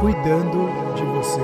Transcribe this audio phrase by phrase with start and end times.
[0.00, 1.40] cuidando de você.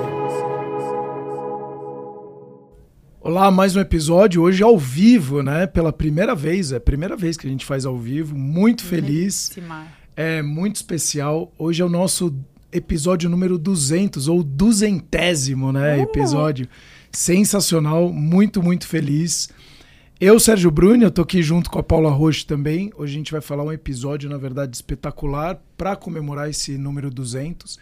[3.21, 5.67] Olá, mais um episódio hoje ao vivo, né?
[5.67, 8.35] Pela primeira vez, é a primeira vez que a gente faz ao vivo.
[8.35, 9.55] Muito feliz.
[10.17, 11.53] É muito especial.
[11.59, 12.35] Hoje é o nosso
[12.73, 15.99] episódio número 200 ou duzentésimo, né?
[15.99, 16.01] Uh!
[16.01, 16.67] Episódio
[17.13, 19.51] sensacional, muito, muito feliz.
[20.19, 22.91] Eu, Sérgio Bruni, eu tô aqui junto com a Paula Rocha também.
[22.97, 27.79] Hoje a gente vai falar um episódio, na verdade, espetacular para comemorar esse número 200.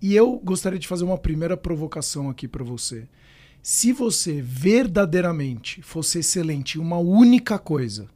[0.00, 3.08] E eu gostaria de fazer uma primeira provocação aqui para você.
[3.62, 8.08] Se você verdadeiramente fosse excelente em uma única coisa,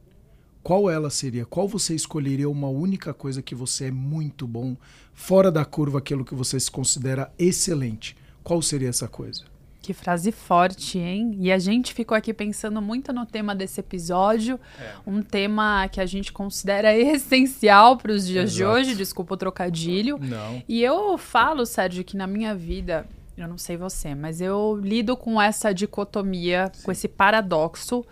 [0.63, 1.45] qual ela seria?
[1.45, 4.77] Qual você escolheria uma única coisa que você é muito bom,
[5.13, 8.15] fora da curva, aquilo que você se considera excelente?
[8.41, 9.52] Qual seria essa coisa?
[9.83, 11.35] Que frase forte, hein?
[11.37, 14.93] E a gente ficou aqui pensando muito no tema desse episódio, é.
[15.05, 18.55] um tema que a gente considera essencial para os dias Exato.
[18.55, 20.17] de hoje, desculpa o trocadilho.
[20.21, 20.63] Não.
[20.69, 23.05] E eu falo, Sérgio, que na minha vida,
[23.37, 26.83] eu não sei você, mas eu lido com essa dicotomia, Sim.
[26.85, 28.05] com esse paradoxo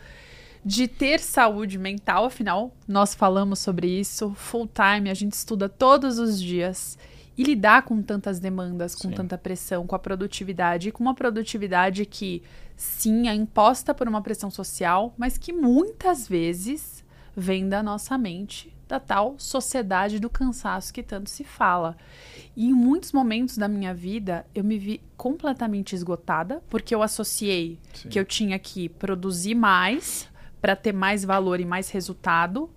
[0.66, 6.20] de ter saúde mental, afinal, nós falamos sobre isso full time, a gente estuda todos
[6.20, 6.98] os dias
[7.38, 9.16] e lidar com tantas demandas, com sim.
[9.16, 12.44] tanta pressão, com a produtividade, e com uma produtividade que,
[12.76, 17.04] sim, é imposta por uma pressão social, mas que muitas vezes
[17.36, 21.96] vem da nossa mente, da tal sociedade do cansaço que tanto se fala.
[22.56, 27.80] E em muitos momentos da minha vida, eu me vi completamente esgotada, porque eu associei
[27.94, 28.10] sim.
[28.10, 30.28] que eu tinha que produzir mais
[30.62, 32.70] para ter mais valor e mais resultado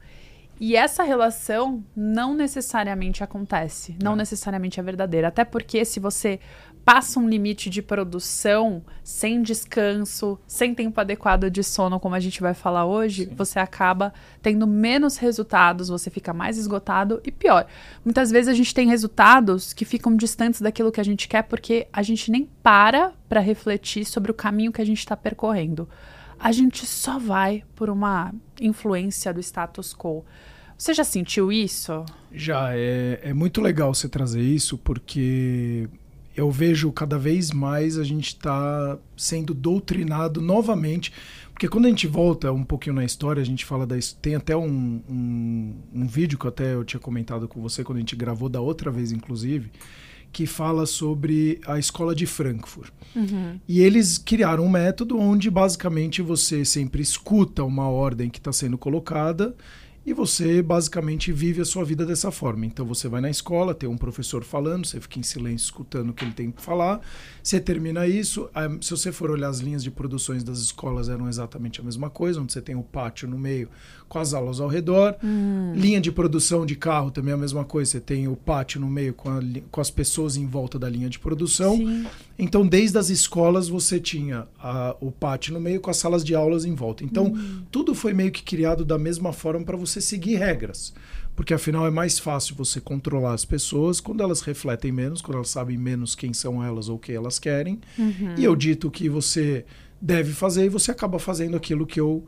[0.61, 4.17] e essa relação não necessariamente acontece, não é.
[4.17, 5.29] necessariamente é verdadeira.
[5.29, 6.39] Até porque se você
[6.85, 12.41] passa um limite de produção sem descanso, sem tempo adequado de sono, como a gente
[12.41, 13.35] vai falar hoje, Sim.
[13.35, 17.67] você acaba tendo menos resultados, você fica mais esgotado e pior.
[18.05, 21.89] Muitas vezes a gente tem resultados que ficam distantes daquilo que a gente quer porque
[21.93, 25.89] a gente nem para para refletir sobre o caminho que a gente está percorrendo
[26.39, 30.25] a gente só vai por uma influência do status quo.
[30.77, 32.05] Você já sentiu isso?
[32.33, 35.89] Já, é, é muito legal você trazer isso, porque
[36.37, 41.13] eu vejo cada vez mais a gente está sendo doutrinado novamente.
[41.53, 43.95] Porque quando a gente volta um pouquinho na história, a gente fala da.
[44.21, 48.01] Tem até um, um, um vídeo que até eu tinha comentado com você quando a
[48.01, 49.71] gente gravou da outra vez, inclusive
[50.35, 52.93] que fala sobre a escola de Frankfurt.
[53.15, 53.61] Uhum.
[53.69, 58.77] E eles criaram um método onde basicamente você sempre escuta uma ordem que está sendo
[58.77, 59.55] colocada
[60.05, 62.67] e você basicamente vive a sua vida dessa forma.
[62.67, 66.13] Então você vai na escola, tem um professor falando, você fica em silêncio escutando o
[66.13, 67.01] que ele tem que falar.
[67.43, 68.51] Você termina isso.
[68.83, 72.41] Se você for olhar as linhas de produções das escolas, eram exatamente a mesma coisa,
[72.41, 73.71] onde você tem o pátio no meio
[74.15, 75.17] com as aulas ao redor.
[75.25, 75.73] Hum.
[75.75, 77.91] Linha de produção de carro também é a mesma coisa.
[77.91, 79.41] Você tem o pátio no meio com, a,
[79.73, 81.77] com as pessoas em volta da linha de produção.
[81.77, 82.07] Sim.
[82.39, 86.33] Então, desde as escolas, você tinha a, o pátio no meio com as salas de
[86.33, 87.03] aulas em volta.
[87.03, 87.63] Então, hum.
[87.73, 90.95] tudo foi meio que criado da mesma forma para você seguir regras.
[91.35, 95.51] Porque afinal é mais fácil você controlar as pessoas quando elas refletem menos, quando elas
[95.51, 97.81] sabem menos quem são elas ou o que elas querem.
[97.99, 98.37] Uhum.
[98.39, 99.65] E eu dito que você
[100.01, 102.25] deve fazer e você acaba fazendo aquilo que eu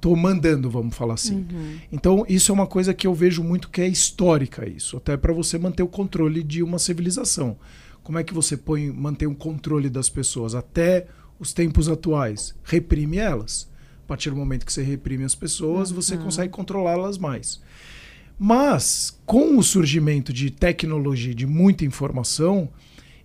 [0.00, 1.46] tô mandando, vamos falar assim.
[1.50, 1.78] Uhum.
[1.90, 5.32] Então, isso é uma coisa que eu vejo muito que é histórica isso, até para
[5.32, 7.56] você manter o controle de uma civilização.
[8.02, 11.06] Como é que você põe manter um controle das pessoas até
[11.40, 12.54] os tempos atuais?
[12.62, 13.68] Reprime elas.
[14.04, 15.96] A partir do momento que você reprime as pessoas, uhum.
[15.96, 17.60] você consegue controlá-las mais.
[18.38, 22.68] Mas, com o surgimento de tecnologia, de muita informação,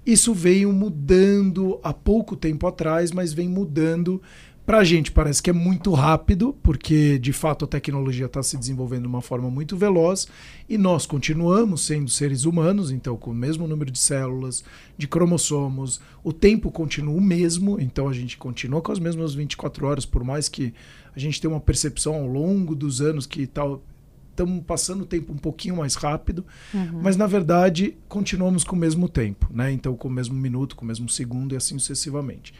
[0.05, 4.21] isso veio mudando há pouco tempo atrás, mas vem mudando
[4.66, 8.57] para a gente parece que é muito rápido, porque de fato a tecnologia está se
[8.57, 10.27] desenvolvendo de uma forma muito veloz
[10.69, 14.63] e nós continuamos sendo seres humanos, então com o mesmo número de células,
[14.97, 19.88] de cromossomos, o tempo continua o mesmo, então a gente continua com as mesmas 24
[19.88, 20.73] horas, por mais que
[21.16, 23.83] a gente tenha uma percepção ao longo dos anos que tal
[24.29, 27.01] estamos passando o tempo um pouquinho mais rápido, uhum.
[27.01, 29.72] mas na verdade continuamos com o mesmo tempo, né?
[29.72, 32.53] Então com o mesmo minuto, com o mesmo segundo e assim sucessivamente.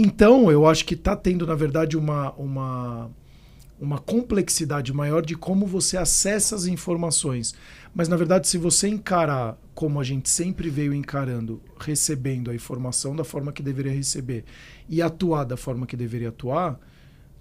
[0.00, 3.10] Então, eu acho que está tendo, na verdade, uma, uma,
[3.80, 7.52] uma complexidade maior de como você acessa as informações.
[7.92, 13.16] Mas, na verdade, se você encarar como a gente sempre veio encarando, recebendo a informação
[13.16, 14.44] da forma que deveria receber
[14.88, 16.78] e atuar da forma que deveria atuar,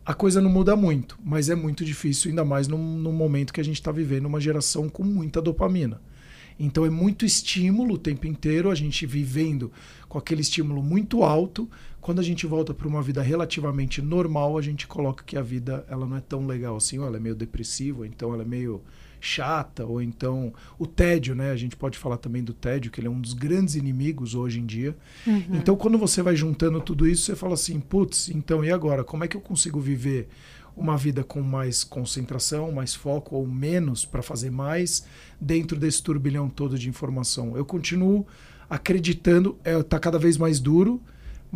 [0.03, 1.15] a coisa não muda muito.
[1.23, 4.41] Mas é muito difícil, ainda mais no, no momento que a gente está vivendo uma
[4.41, 6.01] geração com muita dopamina.
[6.59, 9.71] Então é muito estímulo o tempo inteiro, a gente vivendo
[10.09, 11.69] com aquele estímulo muito alto.
[12.07, 15.85] Quando a gente volta para uma vida relativamente normal, a gente coloca que a vida
[15.89, 18.81] ela não é tão legal assim, ou ela é meio depressiva, então ela é meio
[19.19, 21.51] chata, ou então o tédio, né?
[21.51, 24.61] A gente pode falar também do tédio, que ele é um dos grandes inimigos hoje
[24.61, 24.95] em dia.
[25.27, 25.47] Uhum.
[25.51, 29.03] Então, quando você vai juntando tudo isso, você fala assim, putz, então e agora?
[29.03, 30.29] Como é que eu consigo viver
[30.77, 35.05] uma vida com mais concentração, mais foco ou menos para fazer mais
[35.41, 37.57] dentro desse turbilhão todo de informação?
[37.57, 38.25] Eu continuo
[38.69, 41.01] acreditando, está é, tá cada vez mais duro,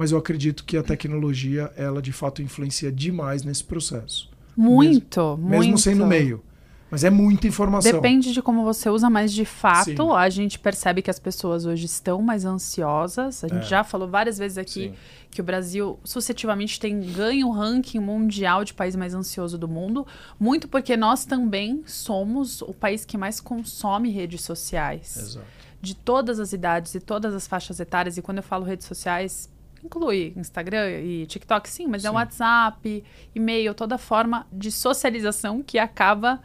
[0.01, 4.27] mas eu acredito que a tecnologia, ela de fato influencia demais nesse processo.
[4.57, 5.59] Muito, mesmo, muito.
[5.59, 6.44] Mesmo sendo meio.
[6.89, 7.92] Mas é muita informação.
[7.92, 10.12] Depende de como você usa, mas de fato Sim.
[10.15, 13.44] a gente percebe que as pessoas hoje estão mais ansiosas.
[13.44, 13.68] A gente é.
[13.68, 14.94] já falou várias vezes aqui Sim.
[15.30, 20.07] que o Brasil sucessivamente tem ganho o ranking mundial de país mais ansioso do mundo,
[20.39, 25.15] muito porque nós também somos o país que mais consome redes sociais.
[25.15, 25.45] Exato.
[25.80, 28.18] De todas as idades e todas as faixas etárias.
[28.18, 29.47] E quando eu falo redes sociais,
[29.83, 32.13] inclui Instagram e TikTok, sim, mas é sim.
[32.13, 36.42] é WhatsApp, e-mail, toda forma de socialização que acaba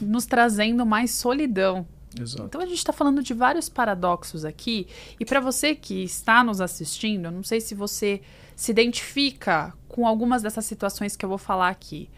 [0.00, 1.86] nos trazendo mais solidão.
[2.18, 2.44] Exato.
[2.44, 4.86] Então a gente está falando de vários paradoxos aqui.
[5.18, 8.20] E para você que está nos assistindo, eu não sei se você
[8.56, 12.10] se identifica com algumas dessas situações que eu vou falar aqui.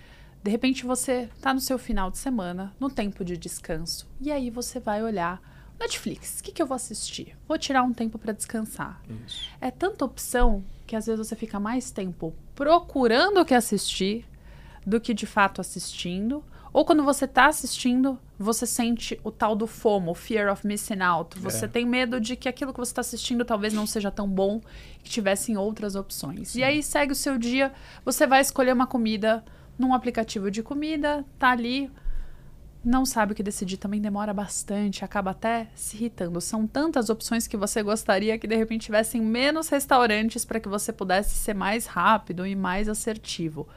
[0.42, 4.50] De repente você está no seu final de semana, no tempo de descanso, e aí
[4.50, 5.40] você vai olhar
[5.82, 7.36] Netflix, o que, que eu vou assistir?
[7.46, 9.02] Vou tirar um tempo para descansar.
[9.26, 9.48] Isso.
[9.60, 14.24] É tanta opção que às vezes você fica mais tempo procurando o que assistir
[14.86, 16.44] do que de fato assistindo.
[16.72, 21.38] Ou quando você está assistindo, você sente o tal do FOMO, Fear of Missing Out.
[21.38, 21.68] Você é.
[21.68, 24.60] tem medo de que aquilo que você está assistindo talvez não seja tão bom,
[25.02, 26.48] que tivessem outras opções.
[26.48, 26.60] Sim.
[26.60, 27.72] E aí segue o seu dia,
[28.04, 29.44] você vai escolher uma comida
[29.78, 31.90] num aplicativo de comida, tá ali,
[32.84, 36.40] não sabe o que decidir, também demora bastante, acaba até se irritando.
[36.40, 40.92] São tantas opções que você gostaria que de repente tivessem menos restaurantes para que você
[40.92, 43.68] pudesse ser mais rápido e mais assertivo.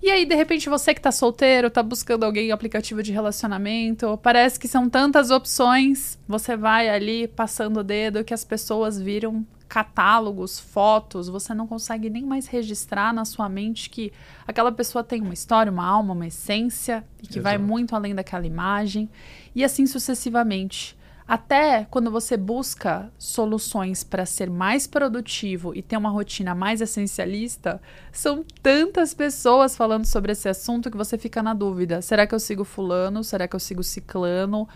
[0.00, 4.18] E aí, de repente, você que tá solteiro, tá buscando alguém em aplicativo de relacionamento,
[4.20, 9.46] parece que são tantas opções, você vai ali passando o dedo que as pessoas viram
[9.72, 14.12] catálogos, fotos, você não consegue nem mais registrar na sua mente que
[14.46, 17.42] aquela pessoa tem uma história, uma alma, uma essência e que Exato.
[17.42, 19.08] vai muito além daquela imagem,
[19.54, 20.94] e assim sucessivamente.
[21.26, 27.80] Até quando você busca soluções para ser mais produtivo e ter uma rotina mais essencialista,
[28.12, 32.40] são tantas pessoas falando sobre esse assunto que você fica na dúvida: será que eu
[32.40, 33.24] sigo Fulano?
[33.24, 34.68] Será que eu sigo Ciclano?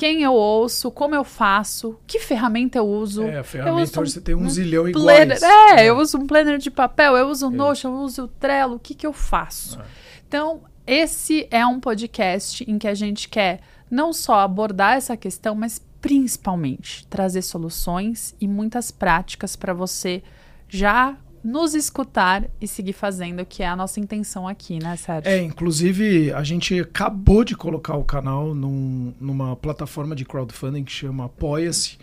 [0.00, 0.90] Quem eu ouço?
[0.90, 2.00] Como eu faço?
[2.06, 3.22] Que ferramenta eu uso?
[3.24, 5.42] É, a ferramenta hoje você tem um, um zilhão planner, iguais.
[5.42, 8.28] É, é, eu uso um planner de papel, eu uso o Notion, eu uso o
[8.28, 8.76] Trello.
[8.76, 9.78] O que, que eu faço?
[9.78, 9.84] É.
[10.26, 13.60] Então, esse é um podcast em que a gente quer
[13.90, 20.22] não só abordar essa questão, mas principalmente trazer soluções e muitas práticas para você
[20.66, 25.30] já nos escutar e seguir fazendo, que é a nossa intenção aqui, né, Sérgio?
[25.30, 30.92] É, inclusive a gente acabou de colocar o canal num, numa plataforma de crowdfunding que
[30.92, 31.98] chama Apoia-se.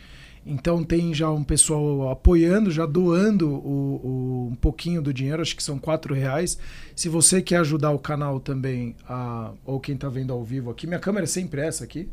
[0.50, 4.02] Então tem já um pessoal apoiando, já doando o,
[4.48, 6.58] o, um pouquinho do dinheiro, acho que são quatro reais.
[6.96, 10.88] Se você quer ajudar o canal também, a, ou quem está vendo ao vivo aqui,
[10.88, 12.10] minha câmera é sempre essa aqui,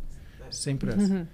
[0.51, 1.15] sempre essa.
[1.15, 1.27] Uhum.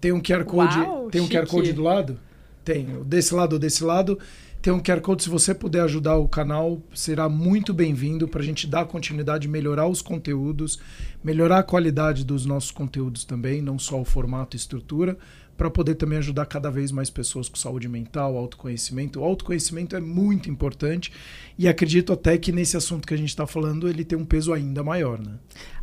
[0.00, 1.38] Tem um QR Code, Uau, tem um chique.
[1.38, 2.20] QR Code do lado?
[2.62, 3.02] Tem.
[3.04, 4.18] Desse lado ou desse lado.
[4.64, 8.42] Tem um QR Code, se você puder ajudar o canal, será muito bem-vindo para a
[8.42, 10.80] gente dar continuidade, melhorar os conteúdos,
[11.22, 15.18] melhorar a qualidade dos nossos conteúdos também, não só o formato e estrutura,
[15.56, 19.20] para poder também ajudar cada vez mais pessoas com saúde mental, autoconhecimento.
[19.20, 21.12] O autoconhecimento é muito importante
[21.58, 24.52] e acredito até que nesse assunto que a gente está falando ele tem um peso
[24.52, 25.38] ainda maior, né?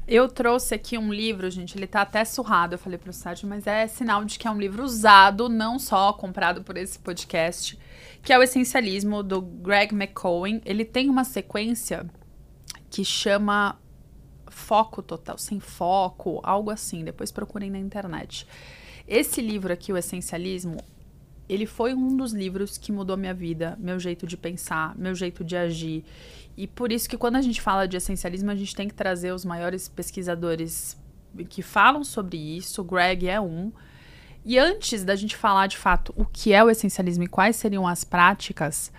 [0.07, 3.65] Eu trouxe aqui um livro, gente, ele tá até surrado, eu falei pro Sérgio, mas
[3.65, 7.79] é sinal de que é um livro usado, não só comprado por esse podcast,
[8.21, 10.61] que é o Essencialismo, do Greg McCohen.
[10.65, 12.09] Ele tem uma sequência
[12.89, 13.79] que chama
[14.47, 18.45] Foco Total, Sem Foco, algo assim, depois procurem na internet.
[19.13, 20.77] Esse livro aqui, o Essencialismo,
[21.49, 25.43] ele foi um dos livros que mudou minha vida, meu jeito de pensar, meu jeito
[25.43, 26.05] de agir.
[26.55, 29.33] E por isso que quando a gente fala de essencialismo, a gente tem que trazer
[29.33, 30.95] os maiores pesquisadores
[31.49, 32.79] que falam sobre isso.
[32.79, 33.73] O Greg é um.
[34.45, 37.85] E antes da gente falar de fato o que é o essencialismo e quais seriam
[37.85, 38.93] as práticas,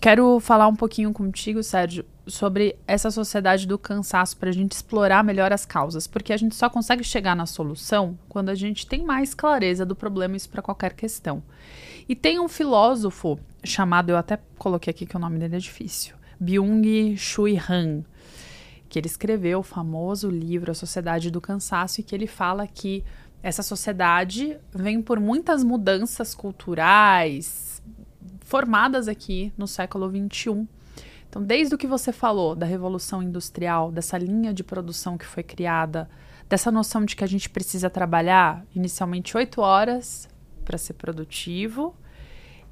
[0.00, 5.24] quero falar um pouquinho contigo, Sérgio, sobre essa sociedade do cansaço para a gente explorar
[5.24, 9.02] melhor as causas, porque a gente só consegue chegar na solução quando a gente tem
[9.02, 11.42] mais clareza do problema, isso para qualquer questão.
[12.08, 16.14] E tem um filósofo chamado, eu até coloquei aqui que o nome dele é difícil,
[16.40, 18.04] Byung-Chul Han,
[18.88, 23.04] que ele escreveu o famoso livro A Sociedade do Cansaço e que ele fala que
[23.42, 27.82] essa sociedade vem por muitas mudanças culturais
[28.40, 30.66] formadas aqui no século XXI.
[31.28, 35.42] Então, desde o que você falou da revolução industrial, dessa linha de produção que foi
[35.42, 36.08] criada,
[36.48, 40.28] dessa noção de que a gente precisa trabalhar inicialmente oito horas
[40.64, 41.94] para ser produtivo,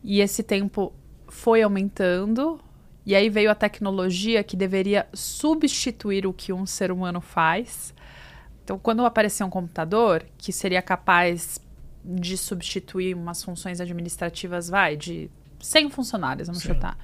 [0.03, 0.93] e esse tempo
[1.29, 2.59] foi aumentando,
[3.05, 7.95] e aí veio a tecnologia que deveria substituir o que um ser humano faz.
[8.65, 11.61] Então, quando aparecer um computador que seria capaz
[12.05, 16.75] de substituir umas funções administrativas, vai, de 100 funcionários, vamos Sim.
[16.75, 16.97] chutar.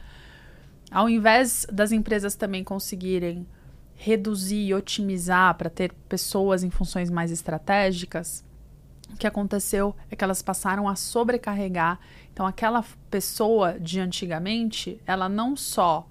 [0.92, 3.46] Ao invés das empresas também conseguirem
[3.94, 8.44] reduzir e otimizar para ter pessoas em funções mais estratégicas,
[9.12, 11.98] o que aconteceu é que elas passaram a sobrecarregar.
[12.32, 16.08] Então, aquela pessoa de antigamente, ela não só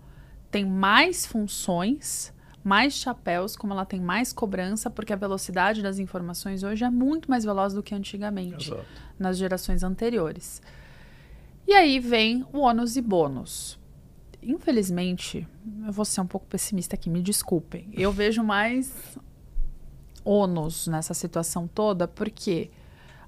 [0.49, 2.33] tem mais funções,
[2.63, 7.29] mais chapéus, como ela tem mais cobrança, porque a velocidade das informações hoje é muito
[7.29, 8.85] mais veloz do que antigamente, Exato.
[9.17, 10.61] nas gerações anteriores.
[11.67, 13.80] E aí vem o ônus e bônus.
[14.41, 15.47] Infelizmente,
[15.85, 17.89] eu vou ser um pouco pessimista aqui, me desculpem.
[17.93, 18.91] Eu vejo mais
[20.25, 22.71] ônus nessa situação toda, porque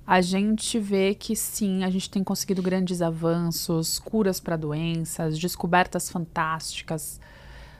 [0.05, 6.09] a gente vê que sim, a gente tem conseguido grandes avanços, curas para doenças, descobertas
[6.09, 7.19] fantásticas.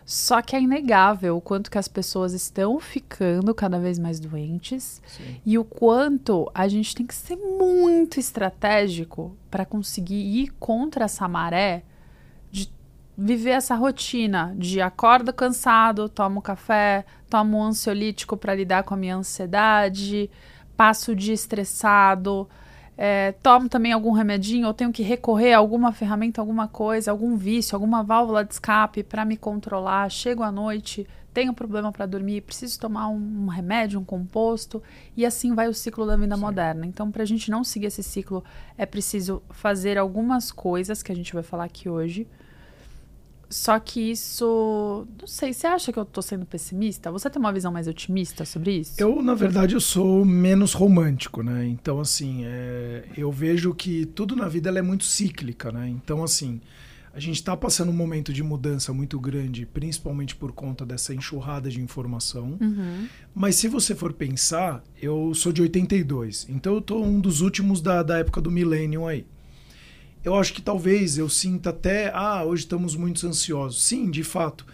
[0.05, 5.01] Só que é inegável o quanto que as pessoas estão ficando cada vez mais doentes
[5.07, 5.41] Sim.
[5.45, 11.27] e o quanto a gente tem que ser muito estratégico para conseguir ir contra essa
[11.27, 11.83] maré
[13.17, 18.97] viver essa rotina de acorda cansado, tomo café, tomo um ansiolítico para lidar com a
[18.97, 20.29] minha ansiedade,
[20.75, 22.47] passo o dia estressado,
[22.97, 27.35] é, tomo também algum remedinho, ou tenho que recorrer a alguma ferramenta, alguma coisa, algum
[27.35, 30.09] vício, alguma válvula de escape para me controlar.
[30.09, 34.81] Chego à noite, tenho problema para dormir, preciso tomar um, um, remédio, um composto,
[35.17, 36.41] e assim vai o ciclo da vida Sim.
[36.41, 36.85] moderna.
[36.85, 38.43] Então, para a gente não seguir esse ciclo,
[38.75, 42.27] é preciso fazer algumas coisas que a gente vai falar aqui hoje
[43.53, 45.07] só que isso.
[45.19, 47.11] Não sei, você acha que eu tô sendo pessimista?
[47.11, 48.95] Você tem uma visão mais otimista sobre isso?
[48.97, 51.65] Eu, na verdade, eu sou menos romântico, né?
[51.67, 55.87] Então, assim, é, eu vejo que tudo na vida é muito cíclica, né?
[55.87, 56.59] Então, assim,
[57.13, 61.69] a gente está passando um momento de mudança muito grande, principalmente por conta dessa enxurrada
[61.69, 62.57] de informação.
[62.59, 63.07] Uhum.
[63.35, 67.81] Mas se você for pensar, eu sou de 82, então eu tô um dos últimos
[67.81, 69.27] da, da época do Millennium aí
[70.23, 73.83] eu acho que talvez eu sinta até, ah, hoje estamos muito ansiosos.
[73.83, 74.65] Sim, de fato.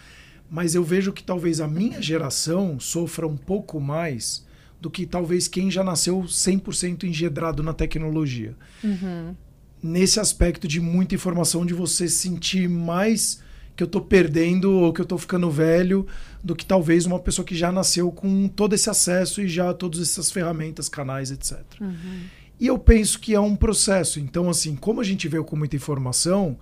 [0.49, 4.45] Mas eu vejo que talvez a minha geração sofra um pouco mais
[4.81, 8.55] do que talvez quem já nasceu 100% engedrado na tecnologia.
[8.83, 9.35] Uhum.
[9.81, 13.41] Nesse aspecto de muita informação, de você sentir mais
[13.75, 16.05] que eu estou perdendo ou que eu estou ficando velho
[16.43, 20.01] do que talvez uma pessoa que já nasceu com todo esse acesso e já todas
[20.01, 21.59] essas ferramentas, canais, etc.
[21.79, 22.21] Uhum.
[22.59, 24.19] E eu penso que é um processo.
[24.19, 26.57] Então, assim, como a gente veio com muita informação,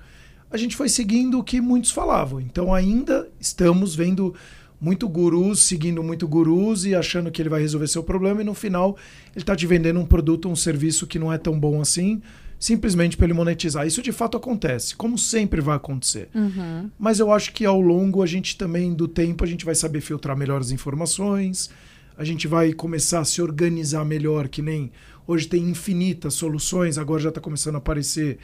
[0.51, 2.39] a gente foi seguindo o que muitos falavam.
[2.39, 4.33] Então, ainda estamos vendo
[4.79, 8.53] muito gurus, seguindo muito gurus e achando que ele vai resolver seu problema, e no
[8.53, 8.95] final
[9.31, 12.21] ele está te vendendo um produto, um serviço que não é tão bom assim,
[12.59, 13.87] simplesmente para ele monetizar.
[13.87, 16.29] Isso de fato acontece, como sempre vai acontecer.
[16.33, 16.89] Uhum.
[16.97, 20.01] Mas eu acho que ao longo a gente também, do tempo, a gente vai saber
[20.01, 21.69] filtrar melhor as informações,
[22.15, 24.91] a gente vai começar a se organizar melhor, que nem
[25.27, 28.39] Hoje tem infinitas soluções, agora já está começando a aparecer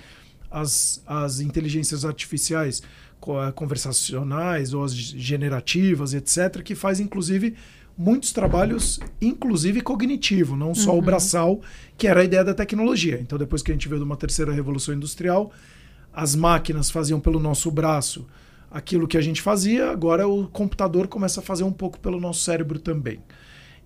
[0.51, 7.55] as, as inteligências artificiais eh, conversacionais ou as generativas, etc., que faz inclusive
[7.97, 10.97] muitos trabalhos, inclusive cognitivo, não só uhum.
[10.97, 11.61] o braçal,
[11.97, 13.19] que era a ideia da tecnologia.
[13.21, 15.51] Então, depois que a gente veio de uma terceira revolução industrial,
[16.11, 18.27] as máquinas faziam pelo nosso braço
[18.69, 22.41] aquilo que a gente fazia, agora o computador começa a fazer um pouco pelo nosso
[22.41, 23.19] cérebro também.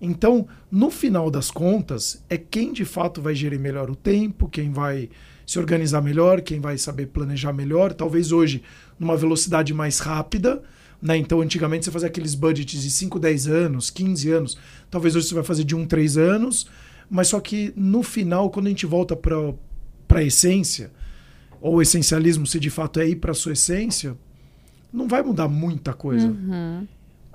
[0.00, 4.70] Então, no final das contas, é quem de fato vai gerir melhor o tempo, quem
[4.70, 5.10] vai
[5.44, 7.92] se organizar melhor, quem vai saber planejar melhor.
[7.92, 8.62] Talvez hoje,
[8.98, 10.62] numa velocidade mais rápida.
[11.00, 11.16] Né?
[11.16, 14.58] Então, antigamente você fazia aqueles budgets de 5, 10 anos, 15 anos.
[14.90, 16.68] Talvez hoje você vai fazer de 1, 3 anos.
[17.10, 20.92] Mas só que no final, quando a gente volta para a essência,
[21.60, 24.16] ou o essencialismo, se de fato é ir para a sua essência,
[24.92, 26.28] não vai mudar muita coisa.
[26.28, 26.86] Uhum.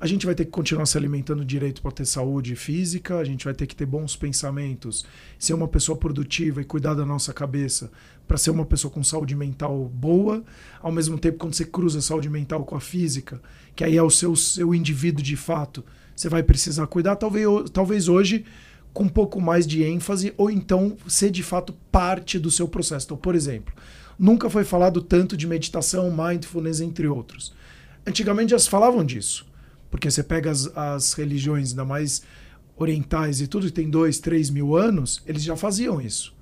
[0.04, 3.46] A gente vai ter que continuar se alimentando direito para ter saúde física, a gente
[3.46, 5.06] vai ter que ter bons pensamentos,
[5.40, 7.90] ser uma pessoa produtiva e cuidar da nossa cabeça
[8.28, 10.44] para ser uma pessoa com saúde mental boa.
[10.82, 13.42] Ao mesmo tempo, quando você cruza a saúde mental com a física,
[13.78, 17.16] que aí é o seu, seu indivíduo de fato, você vai precisar cuidar.
[17.16, 18.44] Talvez, talvez hoje
[18.92, 23.06] com um pouco mais de ênfase, ou então ser de fato parte do seu processo.
[23.06, 23.74] Então, por exemplo,
[24.20, 27.54] nunca foi falado tanto de meditação, mindfulness, entre outros.
[28.06, 29.53] Antigamente já se falavam disso.
[29.94, 32.24] Porque você pega as, as religiões, ainda mais
[32.76, 36.34] orientais e tudo que tem dois, três mil anos, eles já faziam isso.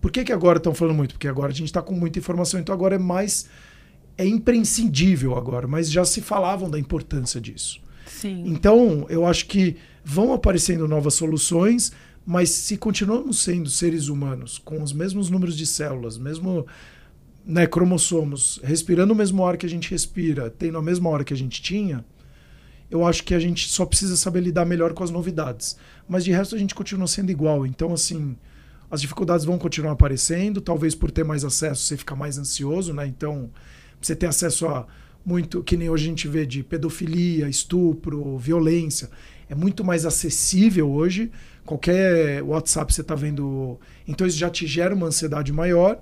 [0.00, 1.12] Por que, que agora estão falando muito?
[1.12, 3.50] Porque agora a gente está com muita informação, então agora é mais.
[4.16, 7.82] É imprescindível agora, mas já se falavam da importância disso.
[8.06, 8.44] Sim.
[8.46, 11.92] Então, eu acho que vão aparecendo novas soluções,
[12.24, 16.66] mas se continuamos sendo seres humanos com os mesmos números de células, mesmo
[17.44, 21.34] né, cromossomos, respirando o mesmo ar que a gente respira, tendo a mesma hora que
[21.34, 22.02] a gente tinha,
[22.90, 25.76] eu acho que a gente só precisa saber lidar melhor com as novidades.
[26.08, 27.66] Mas de resto a gente continua sendo igual.
[27.66, 28.36] Então, assim,
[28.90, 33.06] as dificuldades vão continuar aparecendo, talvez por ter mais acesso você fica mais ansioso, né?
[33.06, 33.50] Então,
[34.00, 34.86] você ter acesso a
[35.24, 39.10] muito, que nem hoje a gente vê de pedofilia, estupro, violência,
[39.50, 41.32] é muito mais acessível hoje.
[41.64, 43.78] Qualquer WhatsApp você está vendo.
[44.06, 46.00] Então, isso já te gera uma ansiedade maior,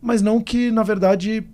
[0.00, 1.44] mas não que, na verdade,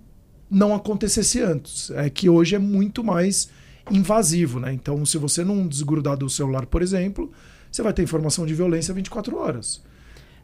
[0.49, 1.91] não acontecesse antes.
[1.91, 3.49] É que hoje é muito mais
[3.91, 4.73] invasivo, né?
[4.73, 7.31] Então, se você não desgrudar do celular, por exemplo,
[7.71, 9.83] você vai ter informação de violência 24 horas.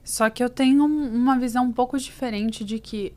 [0.04, 3.14] Só que eu tenho uma visão um pouco diferente de que,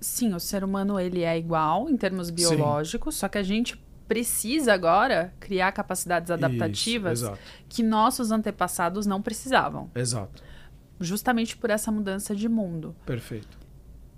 [0.00, 3.20] sim, o ser humano ele é igual em termos biológicos, sim.
[3.20, 7.32] só que a gente precisa agora criar capacidades adaptativas Isso,
[7.68, 9.90] que nossos antepassados não precisavam.
[9.94, 10.42] Exato.
[10.98, 12.96] Justamente por essa mudança de mundo.
[13.04, 13.58] Perfeito.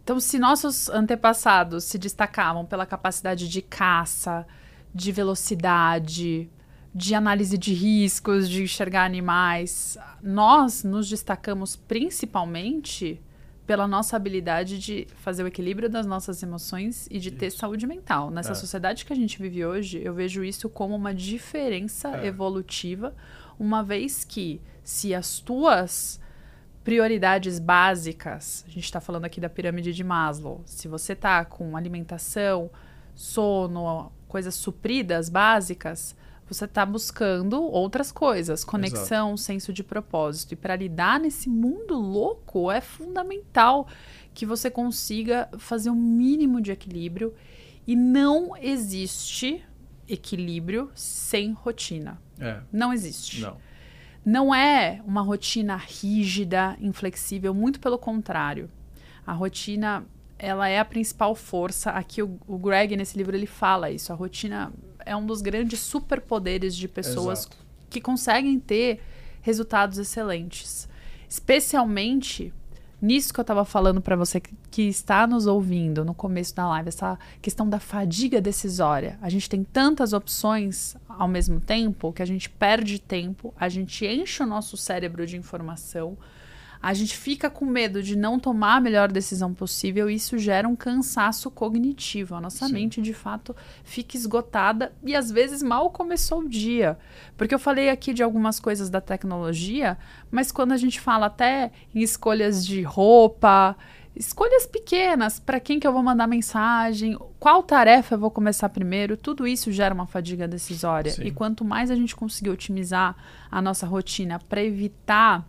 [0.05, 4.47] Então, se nossos antepassados se destacavam pela capacidade de caça,
[4.95, 6.51] de velocidade,
[6.95, 9.97] de análise de riscos, de enxergar animais.
[10.23, 13.21] Nós nos destacamos principalmente
[13.67, 17.39] pela nossa habilidade de fazer o equilíbrio das nossas emoções e de isso.
[17.39, 18.29] ter saúde mental.
[18.29, 18.55] Nessa é.
[18.55, 22.27] sociedade que a gente vive hoje, eu vejo isso como uma diferença é.
[22.27, 23.15] evolutiva,
[23.59, 26.21] uma vez que se as tuas
[26.83, 31.77] prioridades básicas, a gente está falando aqui da pirâmide de Maslow, se você está com
[31.77, 32.71] alimentação,
[33.15, 36.15] sono, coisas supridas básicas,
[36.47, 39.41] você está buscando outras coisas, conexão, Exato.
[39.41, 40.53] senso de propósito.
[40.53, 43.89] E para lidar nesse mundo louco, é fundamental
[44.33, 47.35] que você consiga fazer um mínimo de equilíbrio.
[47.87, 49.65] E não existe
[50.09, 52.21] equilíbrio sem rotina.
[52.39, 52.61] É.
[52.73, 53.41] Não existe.
[53.41, 53.57] Não.
[54.25, 58.71] Não é uma rotina rígida, inflexível, muito pelo contrário.
[59.27, 60.05] A rotina
[60.43, 61.91] ela é a principal força.
[61.91, 64.11] Aqui o, o Greg nesse livro ele fala isso.
[64.13, 64.73] A rotina
[65.05, 67.57] é um dos grandes superpoderes de pessoas Exato.
[67.91, 69.01] que conseguem ter
[69.43, 70.89] resultados excelentes.
[71.29, 72.53] Especialmente
[73.01, 76.69] nisso que eu estava falando para você que, que, está nos ouvindo no começo da
[76.69, 79.19] live, essa questão da fadiga decisória.
[79.23, 84.07] A gente tem tantas opções ao mesmo tempo que a gente perde tempo, a gente
[84.07, 86.17] enche o nosso cérebro de informação
[86.83, 90.67] a gente fica com medo de não tomar a melhor decisão possível e isso gera
[90.67, 92.35] um cansaço cognitivo.
[92.35, 92.73] A nossa Sim.
[92.73, 96.97] mente, de fato, fica esgotada e às vezes mal começou o dia.
[97.37, 99.99] Porque eu falei aqui de algumas coisas da tecnologia,
[100.31, 103.77] mas quando a gente fala até em escolhas de roupa,
[104.17, 109.19] escolhas pequenas, para quem que eu vou mandar mensagem, qual tarefa eu vou começar primeiro,
[109.19, 111.13] tudo isso gera uma fadiga decisória.
[111.13, 111.25] Sim.
[111.25, 113.15] E quanto mais a gente conseguir otimizar
[113.51, 115.47] a nossa rotina para evitar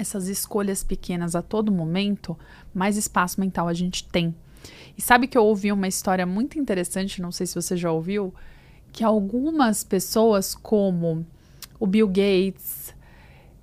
[0.00, 2.36] essas escolhas pequenas a todo momento,
[2.74, 4.34] mais espaço mental a gente tem.
[4.96, 8.34] E sabe que eu ouvi uma história muito interessante, não sei se você já ouviu,
[8.92, 11.24] que algumas pessoas, como
[11.78, 12.94] o Bill Gates,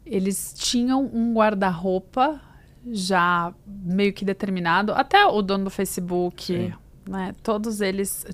[0.05, 2.41] eles tinham um guarda-roupa
[2.89, 6.73] já meio que determinado, até o dono do Facebook,
[7.07, 7.35] né?
[7.43, 8.25] Todos eles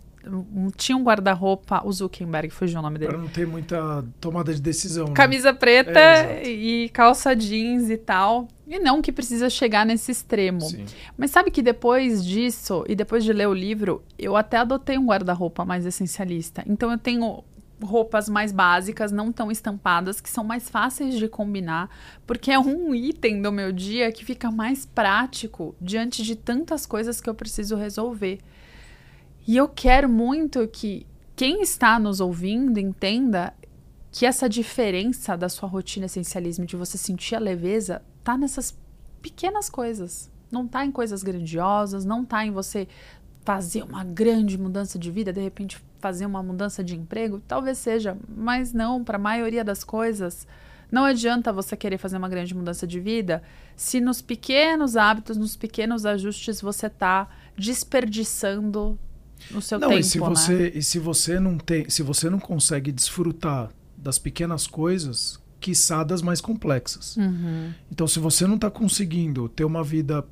[0.77, 3.11] tinha um guarda-roupa, o Zuckerberg, fugiu o nome dele.
[3.11, 5.07] Para não ter muita tomada de decisão.
[5.07, 5.13] Né?
[5.13, 5.57] Camisa né?
[5.57, 8.47] preta é, e calça jeans e tal.
[8.67, 10.61] E não que precisa chegar nesse extremo.
[10.61, 10.85] Sim.
[11.17, 15.05] Mas sabe que depois disso, e depois de ler o livro, eu até adotei um
[15.05, 16.63] guarda-roupa mais essencialista.
[16.65, 17.43] Então eu tenho
[17.83, 21.89] roupas mais básicas, não tão estampadas, que são mais fáceis de combinar,
[22.25, 27.19] porque é um item do meu dia que fica mais prático diante de tantas coisas
[27.19, 28.39] que eu preciso resolver.
[29.45, 33.53] E eu quero muito que quem está nos ouvindo entenda
[34.11, 38.77] que essa diferença da sua rotina essencialismo, de você sentir a leveza, tá nessas
[39.21, 40.31] pequenas coisas.
[40.51, 42.87] Não tá em coisas grandiosas, não tá em você
[43.43, 48.17] fazer uma grande mudança de vida, de repente fazer uma mudança de emprego, talvez seja,
[48.27, 50.47] mas não, para a maioria das coisas,
[50.91, 53.41] não adianta você querer fazer uma grande mudança de vida
[53.75, 57.27] se nos pequenos hábitos, nos pequenos ajustes você tá
[57.57, 58.97] desperdiçando
[59.51, 60.27] no seu não, tempo, e se né?
[60.27, 66.03] você e se você não tem, se você não consegue desfrutar das pequenas coisas, quiçá
[66.03, 67.15] das mais complexas.
[67.15, 67.73] Uhum.
[67.91, 70.25] Então, se você não está conseguindo ter uma vida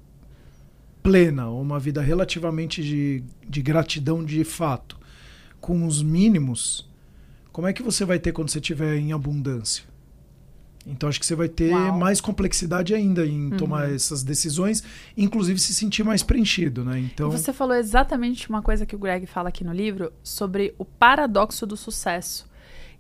[1.02, 5.00] plena, ou uma vida relativamente de, de gratidão de fato,
[5.60, 6.90] com os mínimos,
[7.52, 9.84] como é que você vai ter quando você estiver em abundância?
[10.86, 11.98] Então acho que você vai ter Uau.
[11.98, 13.58] mais complexidade ainda em uhum.
[13.58, 14.84] tomar essas decisões,
[15.16, 17.00] inclusive se sentir mais preenchido, né?
[17.00, 20.74] Então e você falou exatamente uma coisa que o Greg fala aqui no livro sobre
[20.78, 22.50] o paradoxo do sucesso,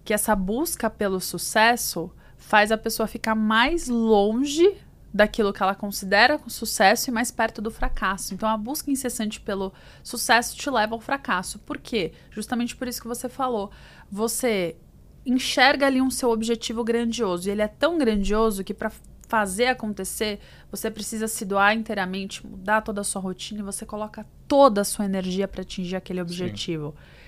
[0.06, 4.76] que essa busca pelo sucesso faz a pessoa ficar mais longe
[5.14, 8.34] daquilo que ela considera sucesso e mais perto do fracasso.
[8.34, 11.60] Então a busca incessante pelo sucesso te leva ao fracasso.
[11.60, 12.14] Por quê?
[12.30, 13.72] Justamente por isso que você falou.
[14.10, 14.78] Você
[15.26, 18.92] enxerga ali um seu objetivo grandioso e ele é tão grandioso que para
[19.32, 24.26] fazer acontecer, você precisa se doar inteiramente, mudar toda a sua rotina e você coloca
[24.46, 26.90] toda a sua energia para atingir aquele objetivo.
[26.90, 27.22] Sim.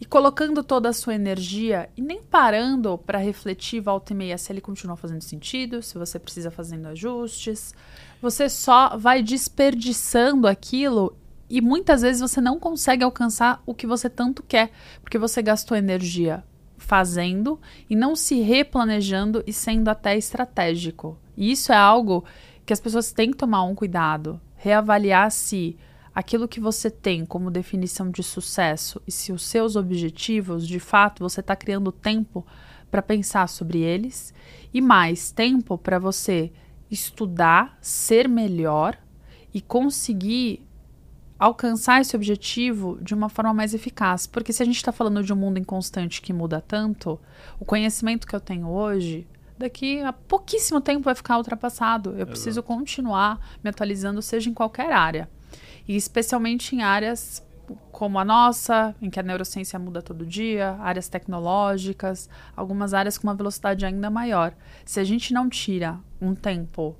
[0.00, 4.50] E colocando toda a sua energia e nem parando para refletir volta e meia se
[4.50, 7.74] ele continua fazendo sentido, se você precisa fazendo ajustes.
[8.22, 11.14] Você só vai desperdiçando aquilo
[11.50, 14.70] e muitas vezes você não consegue alcançar o que você tanto quer,
[15.02, 16.42] porque você gastou energia
[16.80, 21.16] fazendo e não se replanejando e sendo até estratégico.
[21.36, 22.24] E isso é algo
[22.66, 25.76] que as pessoas têm que tomar um cuidado, reavaliar se
[26.14, 31.22] aquilo que você tem como definição de sucesso e se os seus objetivos, de fato,
[31.22, 32.44] você está criando tempo
[32.90, 34.34] para pensar sobre eles
[34.72, 36.52] e mais tempo para você
[36.90, 38.98] estudar, ser melhor
[39.54, 40.66] e conseguir
[41.40, 44.26] alcançar esse objetivo de uma forma mais eficaz.
[44.26, 47.18] Porque se a gente está falando de um mundo inconstante que muda tanto,
[47.58, 49.26] o conhecimento que eu tenho hoje,
[49.56, 52.10] daqui a pouquíssimo tempo vai ficar ultrapassado.
[52.10, 52.30] Eu Exato.
[52.32, 55.30] preciso continuar me atualizando, seja em qualquer área.
[55.88, 57.42] E especialmente em áreas
[57.90, 63.26] como a nossa, em que a neurociência muda todo dia, áreas tecnológicas, algumas áreas com
[63.26, 64.52] uma velocidade ainda maior.
[64.84, 66.96] Se a gente não tira um tempo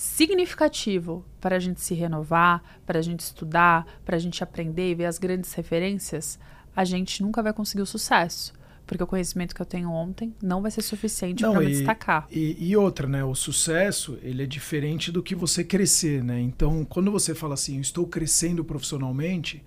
[0.00, 4.94] significativo para a gente se renovar, para a gente estudar, para a gente aprender e
[4.94, 6.38] ver as grandes referências,
[6.74, 8.54] a gente nunca vai conseguir o sucesso.
[8.86, 12.26] Porque o conhecimento que eu tenho ontem não vai ser suficiente para me destacar.
[12.30, 13.22] E, e, outra, né?
[13.22, 16.40] O sucesso, ele é diferente do que você crescer, né?
[16.40, 19.62] Então, quando você fala assim, eu estou crescendo profissionalmente,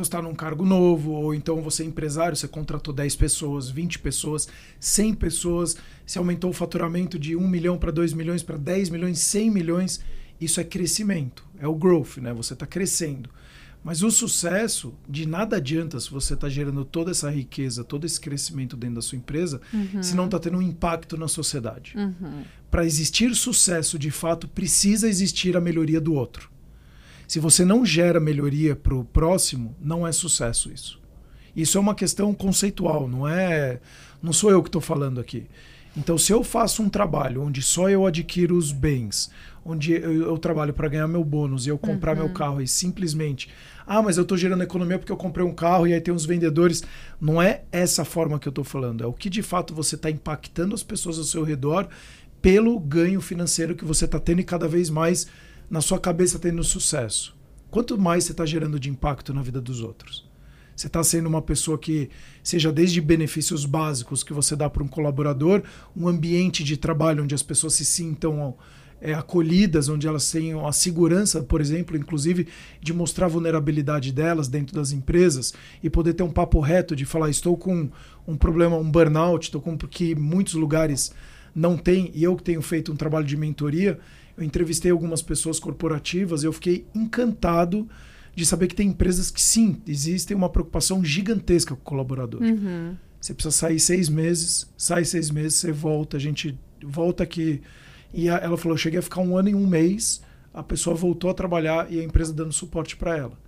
[0.00, 3.68] então você está num cargo novo, ou então você é empresário, você contratou 10 pessoas,
[3.68, 8.56] 20 pessoas, 100 pessoas, você aumentou o faturamento de 1 milhão para 2 milhões, para
[8.56, 10.00] 10 milhões, 100 milhões.
[10.40, 12.32] Isso é crescimento, é o growth, né?
[12.32, 13.28] Você está crescendo.
[13.84, 18.20] Mas o sucesso, de nada adianta se você está gerando toda essa riqueza, todo esse
[18.20, 20.02] crescimento dentro da sua empresa, uhum.
[20.02, 21.94] se não está tendo um impacto na sociedade.
[21.96, 22.42] Uhum.
[22.70, 26.50] Para existir sucesso, de fato, precisa existir a melhoria do outro.
[27.30, 31.00] Se você não gera melhoria para o próximo, não é sucesso isso.
[31.54, 33.78] Isso é uma questão conceitual, não é.
[34.20, 35.46] Não sou eu que estou falando aqui.
[35.96, 39.30] Então, se eu faço um trabalho onde só eu adquiro os bens,
[39.64, 42.24] onde eu, eu trabalho para ganhar meu bônus e eu comprar uhum.
[42.24, 43.48] meu carro e simplesmente,
[43.86, 46.26] ah, mas eu estou gerando economia porque eu comprei um carro e aí tem os
[46.26, 46.82] vendedores.
[47.20, 49.04] Não é essa forma que eu estou falando.
[49.04, 51.86] É o que de fato você está impactando as pessoas ao seu redor
[52.42, 55.28] pelo ganho financeiro que você está tendo e cada vez mais
[55.70, 57.36] na sua cabeça tendo sucesso,
[57.70, 60.28] quanto mais você está gerando de impacto na vida dos outros?
[60.74, 62.08] Você está sendo uma pessoa que,
[62.42, 65.62] seja desde benefícios básicos que você dá para um colaborador,
[65.94, 68.56] um ambiente de trabalho onde as pessoas se sintam
[69.00, 72.48] é, acolhidas, onde elas tenham a segurança, por exemplo, inclusive,
[72.80, 75.52] de mostrar a vulnerabilidade delas dentro das empresas
[75.82, 77.90] e poder ter um papo reto de falar: estou com
[78.26, 81.12] um problema, um burnout, estou com que muitos lugares
[81.54, 83.98] não têm, e eu que tenho feito um trabalho de mentoria
[84.36, 87.88] eu entrevistei algumas pessoas corporativas e eu fiquei encantado
[88.34, 92.42] de saber que tem empresas que sim, existe uma preocupação gigantesca com o colaborador.
[92.42, 92.96] Uhum.
[93.20, 97.60] Você precisa sair seis meses, sai seis meses, você volta, a gente volta aqui.
[98.14, 100.22] E a, ela falou: eu cheguei a ficar um ano e um mês,
[100.54, 103.38] a pessoa voltou a trabalhar e a empresa dando suporte para ela.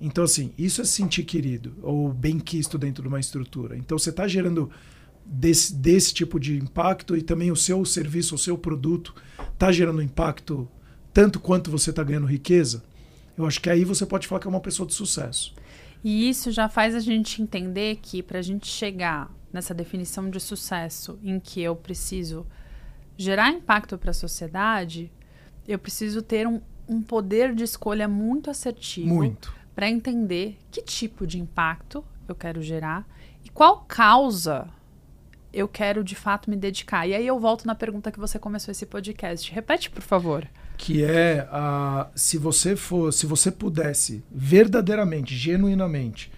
[0.00, 3.76] Então, assim, isso é sentir querido ou bem quisto dentro de uma estrutura.
[3.76, 4.70] Então, você está gerando
[5.24, 9.14] desse, desse tipo de impacto e também o seu serviço, o seu produto
[9.52, 10.68] está gerando impacto
[11.12, 12.82] tanto quanto você está ganhando riqueza,
[13.36, 15.54] eu acho que aí você pode falar que é uma pessoa de sucesso.
[16.02, 20.40] E isso já faz a gente entender que para a gente chegar nessa definição de
[20.40, 22.46] sucesso em que eu preciso
[23.16, 25.10] gerar impacto para a sociedade,
[25.66, 29.08] eu preciso ter um, um poder de escolha muito assertivo.
[29.08, 29.52] Muito.
[29.74, 33.06] Para entender que tipo de impacto eu quero gerar
[33.44, 34.68] e qual causa
[35.52, 37.06] eu quero de fato me dedicar.
[37.06, 39.52] E aí eu volto na pergunta que você começou esse podcast.
[39.52, 40.46] Repete, por favor.
[40.76, 46.32] Que é uh, se você for, se você pudesse verdadeiramente, genuinamente,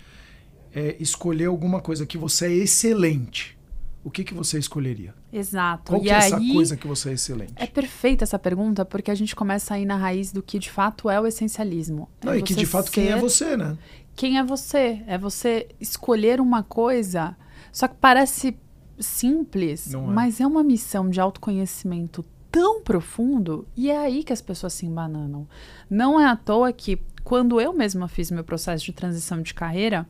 [0.75, 3.57] é, escolher alguma coisa que você é excelente,
[4.05, 5.14] o que, que você escolheria?
[5.33, 5.92] Exato.
[5.92, 7.53] Qual que é essa coisa que você é excelente?
[7.57, 10.70] É perfeita essa pergunta, porque a gente começa a ir na raiz do que de
[10.70, 12.09] fato é o essencialismo.
[12.25, 12.92] Não, é e que de fato ser...
[12.92, 13.79] quem é você, né?
[14.16, 15.03] Quem é você?
[15.07, 17.37] É você escolher uma coisa.
[17.70, 18.57] Só que parece
[19.03, 19.97] simples, é.
[19.99, 24.85] mas é uma missão de autoconhecimento tão profundo e é aí que as pessoas se
[24.85, 25.49] embananam.
[25.88, 30.07] Não é à toa que quando eu mesma fiz meu processo de transição de carreira,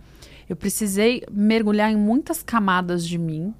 [0.48, 3.54] eu precisei mergulhar em muitas camadas de mim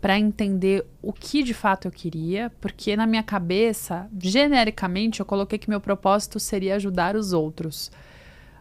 [0.00, 5.58] para entender o que de fato eu queria, porque na minha cabeça, genericamente, eu coloquei
[5.58, 7.90] que meu propósito seria ajudar os outros.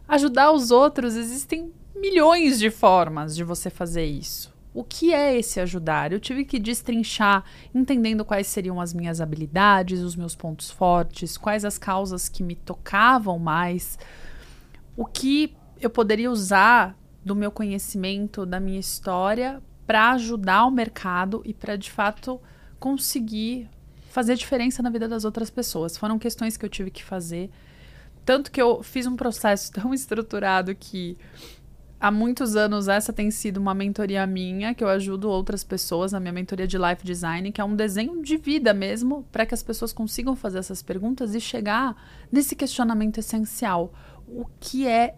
[0.08, 4.56] Ajudar os outros, existem milhões de formas de você fazer isso.
[4.74, 6.12] O que é esse ajudar?
[6.12, 11.66] Eu tive que destrinchar, entendendo quais seriam as minhas habilidades, os meus pontos fortes, quais
[11.66, 13.98] as causas que me tocavam mais,
[14.96, 21.42] o que eu poderia usar do meu conhecimento, da minha história, para ajudar o mercado
[21.46, 22.40] e para de fato
[22.80, 23.70] conseguir
[24.10, 25.98] fazer diferença na vida das outras pessoas.
[25.98, 27.50] Foram questões que eu tive que fazer.
[28.26, 31.18] Tanto que eu fiz um processo tão estruturado que
[32.00, 36.20] há muitos anos essa tem sido uma mentoria minha, que eu ajudo outras pessoas, na
[36.20, 39.64] minha mentoria de life design, que é um desenho de vida mesmo, para que as
[39.64, 41.96] pessoas consigam fazer essas perguntas e chegar
[42.32, 43.94] nesse questionamento essencial.
[44.28, 45.16] O que é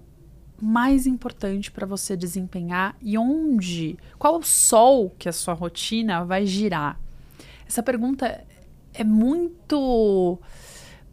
[0.61, 6.45] mais importante para você desempenhar e onde, qual o sol que a sua rotina vai
[6.45, 6.99] girar?
[7.67, 8.43] Essa pergunta
[8.93, 10.39] é muito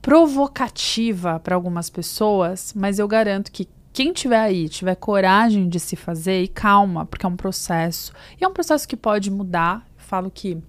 [0.00, 5.96] provocativa para algumas pessoas, mas eu garanto que quem tiver aí, tiver coragem de se
[5.96, 8.12] fazer e calma, porque é um processo.
[8.38, 9.88] E é um processo que pode mudar.
[9.96, 10.62] Falo que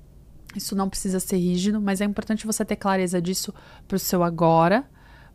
[0.56, 3.54] isso não precisa ser rígido, mas é importante você ter clareza disso
[3.86, 4.90] para o seu agora,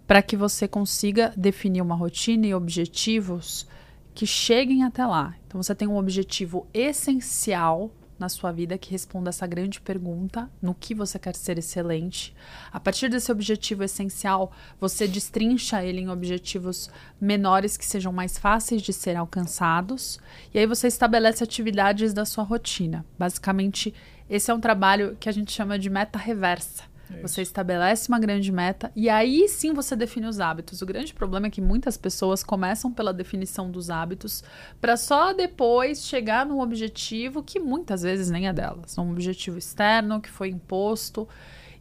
[0.07, 3.67] para que você consiga definir uma rotina e objetivos
[4.15, 5.35] que cheguem até lá.
[5.47, 7.91] Então você tem um objetivo essencial
[8.23, 12.35] na sua vida que responda essa grande pergunta: no que você quer ser excelente?
[12.73, 16.89] A partir desse objetivo essencial, você destrincha ele em objetivos
[17.21, 20.21] menores que sejam mais fáceis de ser alcançados,
[20.55, 23.05] e aí você estabelece atividades da sua rotina.
[23.19, 23.93] Basicamente,
[24.31, 26.92] esse é um trabalho que a gente chama de meta reversa.
[27.21, 30.81] Você estabelece uma grande meta e aí sim você define os hábitos.
[30.81, 34.43] O grande problema é que muitas pessoas começam pela definição dos hábitos
[34.81, 38.97] para só depois chegar no objetivo que muitas vezes nem é delas.
[38.99, 41.29] Um objetivo externo que foi imposto.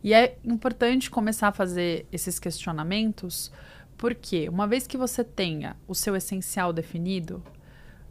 [0.04, 3.52] E é importante começar a fazer esses questionamentos,
[3.98, 7.44] porque uma vez que você tenha o seu essencial definido,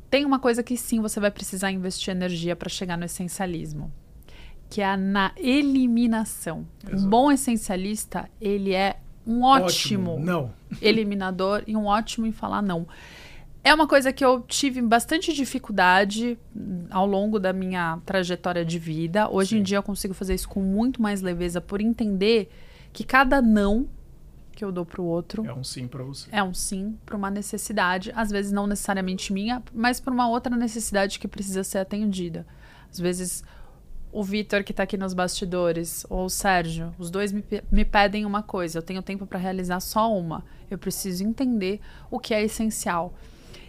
[0.09, 3.92] tem uma coisa que sim você vai precisar investir energia para chegar no essencialismo
[4.70, 6.64] que é na eliminação.
[6.87, 7.02] Exato.
[7.02, 10.52] Um bom essencialista, ele é um ótimo, ótimo não.
[10.80, 12.87] eliminador e um ótimo em falar não.
[13.62, 16.38] É uma coisa que eu tive bastante dificuldade
[16.88, 19.28] ao longo da minha trajetória de vida.
[19.28, 19.59] Hoje Sim.
[19.59, 22.50] em dia eu consigo fazer isso com muito mais leveza por entender
[22.92, 23.87] que cada não
[24.52, 26.28] que eu dou para o outro é um sim para você.
[26.33, 30.54] É um sim para uma necessidade, às vezes não necessariamente minha, mas para uma outra
[30.56, 32.46] necessidade que precisa ser atendida.
[32.90, 33.44] Às vezes
[34.12, 38.25] o Vitor que está aqui nos bastidores ou o Sérgio, os dois me, me pedem
[38.25, 40.44] uma coisa, eu tenho tempo para realizar só uma.
[40.70, 43.14] Eu preciso entender o que é essencial.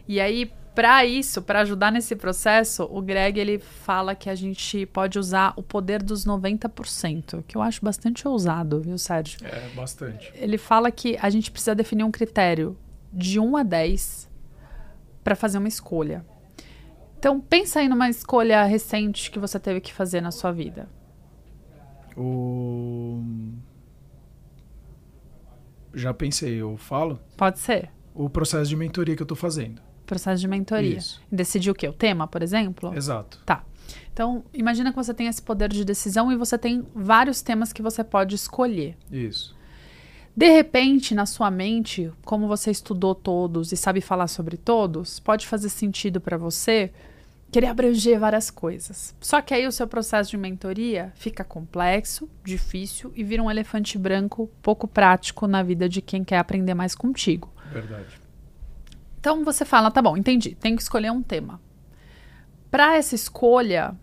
[0.08, 4.86] E aí, para isso, para ajudar nesse processo, o Greg ele fala que a gente
[4.88, 9.40] pode usar o poder dos 90%, que eu acho bastante ousado, viu, Sérgio?
[9.44, 10.32] É, bastante.
[10.36, 12.78] Ele fala que a gente precisa definir um critério
[13.12, 14.30] de 1 a 10
[15.24, 16.26] para fazer uma escolha.
[17.22, 20.90] Então, pensa aí numa escolha recente que você teve que fazer na sua vida.
[22.18, 23.22] O...
[25.94, 27.20] Já pensei, eu falo?
[27.38, 27.92] Pode ser.
[28.16, 29.80] O processo de mentoria que eu estou fazendo.
[30.04, 30.98] Processo de mentoria.
[30.98, 31.22] Isso.
[31.32, 31.88] Decidir o quê?
[31.88, 32.92] O tema, por exemplo?
[32.96, 33.38] Exato.
[33.46, 33.64] Tá.
[34.12, 37.84] Então, imagina que você tem esse poder de decisão e você tem vários temas que
[37.84, 38.98] você pode escolher.
[39.12, 39.56] Isso.
[40.36, 45.46] De repente, na sua mente, como você estudou todos e sabe falar sobre todos, pode
[45.46, 46.92] fazer sentido para você
[47.52, 49.14] querer abranger várias coisas.
[49.20, 53.98] Só que aí o seu processo de mentoria fica complexo, difícil e vira um elefante
[53.98, 57.54] branco pouco prático na vida de quem quer aprender mais contigo.
[57.72, 58.22] Verdade.
[59.20, 61.62] Então você fala, tá bom, entendi, tenho que escolher um tema.
[62.72, 63.96] Para essa escolha,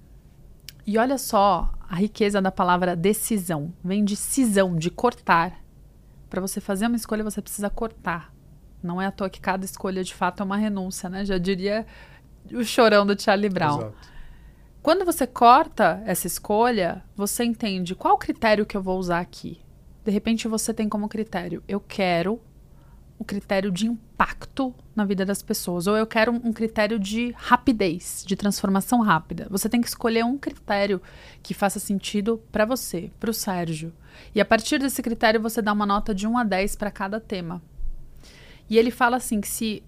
[0.87, 5.65] e olha só a riqueza da palavra decisão, vem de cisão, de cortar.
[6.29, 8.33] Para você fazer uma escolha, você precisa cortar.
[8.83, 11.25] Não é à toa que cada escolha de fato é uma renúncia, né?
[11.25, 11.87] Já diria
[12.53, 13.79] o chorão do Charlie Brown.
[13.79, 14.09] Exato.
[14.83, 19.61] Quando você corta essa escolha, você entende qual critério que eu vou usar aqui.
[20.05, 22.41] De repente você tem como critério, eu quero
[23.19, 28.23] o critério de impacto na vida das pessoas, ou eu quero um critério de rapidez,
[28.25, 29.49] de transformação rápida.
[29.51, 31.03] Você tem que escolher um critério
[31.43, 33.93] que faça sentido para você, para o Sérgio.
[34.35, 37.21] E a partir desse critério você dá uma nota de 1 a 10 para cada
[37.21, 37.61] tema.
[38.71, 39.83] E ele fala assim que se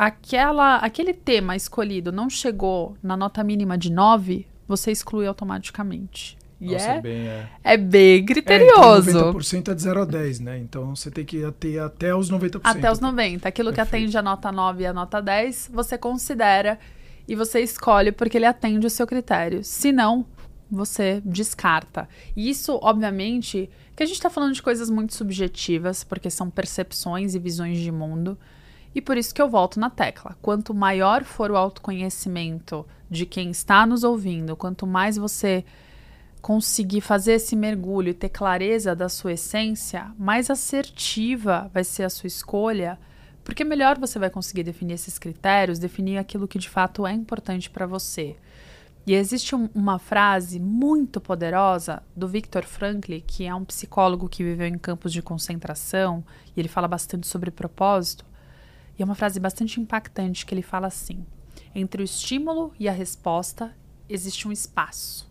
[0.00, 6.38] aquela, aquele tema escolhido não chegou na nota mínima de 9, você exclui automaticamente.
[6.58, 7.48] E Nossa, é, é, bem, é.
[7.64, 9.10] é bem criterioso.
[9.10, 10.58] É, 90% é de 0 a 10, né?
[10.58, 12.60] Então você tem que ter até os 90%.
[12.64, 13.44] Até os 90%.
[13.44, 13.74] Aquilo Perfeito.
[13.74, 16.78] que atende a nota 9 e a nota 10, você considera
[17.28, 19.62] e você escolhe porque ele atende o seu critério.
[19.62, 20.24] Se não,
[20.70, 22.08] você descarta.
[22.34, 27.34] E isso, obviamente, que a gente está falando de coisas muito subjetivas, porque são percepções
[27.34, 28.38] e visões de mundo.
[28.94, 30.36] E por isso que eu volto na tecla.
[30.42, 35.64] Quanto maior for o autoconhecimento de quem está nos ouvindo, quanto mais você
[36.40, 42.10] conseguir fazer esse mergulho e ter clareza da sua essência, mais assertiva vai ser a
[42.10, 42.98] sua escolha,
[43.44, 47.68] porque melhor você vai conseguir definir esses critérios, definir aquilo que de fato é importante
[47.70, 48.36] para você.
[49.06, 54.44] E existe um, uma frase muito poderosa do Viktor Frankl, que é um psicólogo que
[54.44, 56.24] viveu em campos de concentração,
[56.56, 58.24] e ele fala bastante sobre propósito.
[59.00, 61.24] E é uma frase bastante impactante que ele fala assim:
[61.74, 63.74] entre o estímulo e a resposta
[64.06, 65.26] existe um espaço.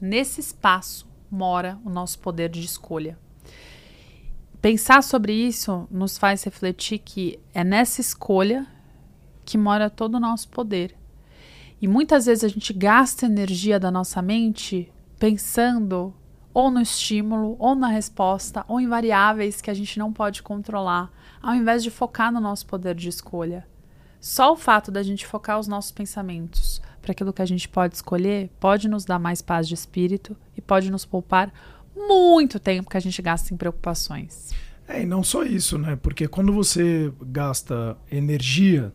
[0.00, 3.18] Nesse espaço mora o nosso poder de escolha.
[4.62, 8.66] Pensar sobre isso nos faz refletir que é nessa escolha
[9.44, 10.96] que mora todo o nosso poder.
[11.78, 16.14] E muitas vezes a gente gasta energia da nossa mente pensando
[16.54, 21.12] ou no estímulo, ou na resposta, ou em variáveis que a gente não pode controlar,
[21.46, 23.64] ao invés de focar no nosso poder de escolha.
[24.20, 27.94] Só o fato da gente focar os nossos pensamentos para aquilo que a gente pode
[27.94, 31.52] escolher pode nos dar mais paz de espírito e pode nos poupar
[31.94, 34.50] muito tempo que a gente gasta em preocupações.
[34.88, 35.94] É, e não só isso, né?
[35.94, 38.92] Porque quando você gasta energia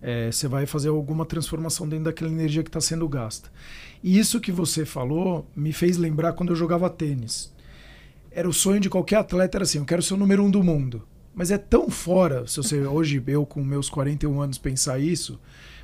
[0.00, 3.50] é, você vai fazer alguma transformação dentro daquela energia que está sendo gasta.
[4.00, 7.52] E isso que você falou me fez lembrar quando eu jogava tênis.
[8.30, 10.62] Era o sonho de qualquer atleta, era assim, eu quero ser o número um do
[10.62, 11.02] mundo.
[11.34, 15.38] Mas é tão fora, se você hoje, eu com meus 41 anos, pensar isso,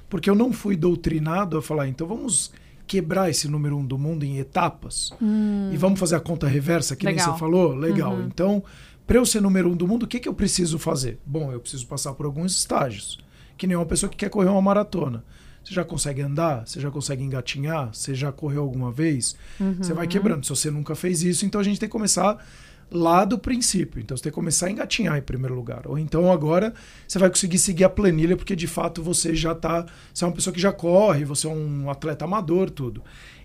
[0.09, 2.53] porque eu não fui doutrinado a falar, então vamos
[2.87, 5.71] quebrar esse número um do mundo em etapas hum.
[5.73, 7.27] e vamos fazer a conta reversa, que Legal.
[7.27, 7.75] nem você falou?
[7.75, 8.15] Legal.
[8.15, 8.27] Uhum.
[8.27, 8.63] Então,
[9.07, 11.19] para eu ser número um do mundo, o que, que eu preciso fazer?
[11.25, 13.19] Bom, eu preciso passar por alguns estágios
[13.57, 15.25] que nem uma pessoa que quer correr uma maratona.
[15.65, 16.67] Você já consegue andar?
[16.67, 17.93] Você já consegue engatinhar?
[17.93, 19.35] Você já correu alguma vez?
[19.59, 19.75] Uhum.
[19.79, 20.45] Você vai quebrando.
[20.45, 22.45] Se você nunca fez isso, então a gente tem que começar
[22.91, 24.01] lá do princípio.
[24.01, 25.87] Então você tem que começar a engatinhar em primeiro lugar.
[25.87, 26.73] Ou então agora
[27.07, 29.87] você vai conseguir seguir a planilha, porque de fato você já está.
[30.13, 33.03] Você é uma pessoa que já corre, você é um atleta amador, tudo.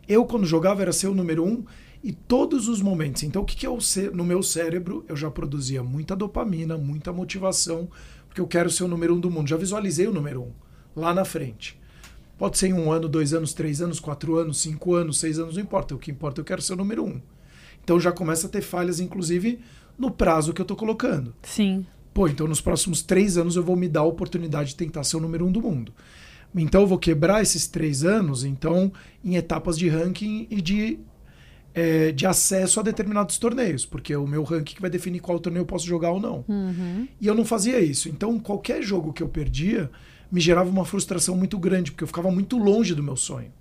[0.08, 1.63] Eu, quando jogava, era ser o número um
[2.04, 3.23] e todos os momentos.
[3.23, 3.77] Então, o que, que eu
[4.13, 5.06] no meu cérebro?
[5.08, 7.89] Eu já produzia muita dopamina, muita motivação,
[8.27, 9.49] porque eu quero ser o número um do mundo.
[9.49, 10.51] Já visualizei o número um
[10.95, 11.80] lá na frente.
[12.38, 15.56] Pode ser em um ano, dois anos, três anos, quatro anos, cinco anos, seis anos,
[15.56, 15.93] não importa.
[15.93, 17.21] O que importa eu quero ser o número um.
[17.84, 19.60] Então já começa a ter falhas, inclusive,
[19.98, 21.34] no prazo que eu estou colocando.
[21.44, 21.86] Sim.
[22.13, 25.17] Pô, então nos próximos três anos eu vou me dar a oportunidade de tentar ser
[25.17, 25.94] o número um do mundo.
[26.56, 28.91] Então eu vou quebrar esses três anos, então,
[29.24, 31.00] em etapas de ranking e de
[31.74, 35.39] é, de acesso a determinados torneios, porque é o meu ranking que vai definir qual
[35.39, 36.44] torneio eu posso jogar ou não.
[36.48, 37.08] Uhum.
[37.20, 38.10] E eu não fazia isso.
[38.10, 39.89] Então, qualquer jogo que eu perdia
[40.30, 43.52] me gerava uma frustração muito grande, porque eu ficava muito longe do meu sonho.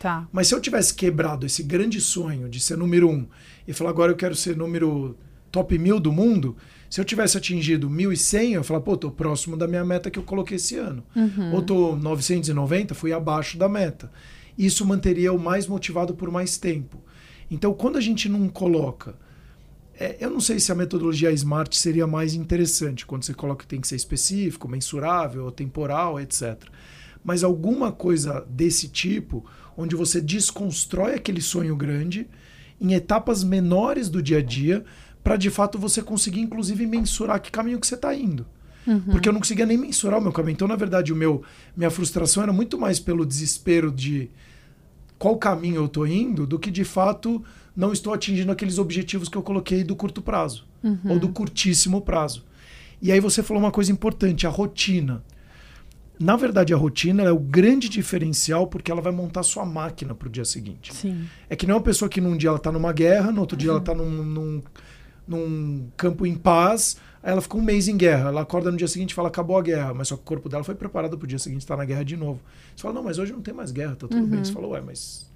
[0.00, 0.26] Tá.
[0.32, 3.28] Mas se eu tivesse quebrado esse grande sonho de ser número um
[3.68, 5.14] e falar agora eu quero ser número
[5.52, 6.56] top mil do mundo,
[6.88, 10.22] se eu tivesse atingido 1.100, eu falar, pô, tô próximo da minha meta que eu
[10.22, 11.04] coloquei esse ano.
[11.14, 11.52] Uhum.
[11.52, 14.10] Ou tô 990, fui abaixo da meta.
[14.56, 17.04] Isso manteria eu mais motivado por mais tempo.
[17.50, 19.14] Então, quando a gente não coloca.
[19.98, 23.68] É, eu não sei se a metodologia SMART seria mais interessante, quando você coloca que
[23.68, 26.56] tem que ser específico, mensurável, temporal, etc.
[27.22, 29.44] Mas alguma coisa desse tipo,
[29.76, 32.26] onde você desconstrói aquele sonho grande
[32.80, 34.84] em etapas menores do dia a dia,
[35.22, 38.46] para de fato você conseguir, inclusive, mensurar que caminho que você está indo.
[38.86, 39.00] Uhum.
[39.00, 40.54] Porque eu não conseguia nem mensurar o meu caminho.
[40.54, 41.42] Então, na verdade, o meu,
[41.76, 44.30] minha frustração era muito mais pelo desespero de
[45.18, 47.44] qual caminho eu estou indo do que de fato
[47.76, 50.98] não estou atingindo aqueles objetivos que eu coloquei do curto prazo uhum.
[51.04, 52.44] ou do curtíssimo prazo.
[53.02, 55.22] E aí você falou uma coisa importante, a rotina.
[56.20, 60.28] Na verdade, a rotina é o grande diferencial porque ela vai montar sua máquina para
[60.28, 60.94] o dia seguinte.
[60.94, 61.26] Sim.
[61.48, 63.56] É que não é uma pessoa que num dia ela está numa guerra, no outro
[63.56, 64.62] dia ela está num, num,
[65.26, 68.28] num campo em paz, Aí ela fica um mês em guerra.
[68.28, 69.92] Ela acorda no dia seguinte e fala, acabou a guerra.
[69.92, 72.04] Mas só que o corpo dela foi preparado para o dia seguinte estar na guerra
[72.04, 72.40] de novo.
[72.74, 74.26] Você fala, não, mas hoje não tem mais guerra, tá tudo uhum.
[74.26, 74.44] bem.
[74.44, 75.30] Você falou, ué, mas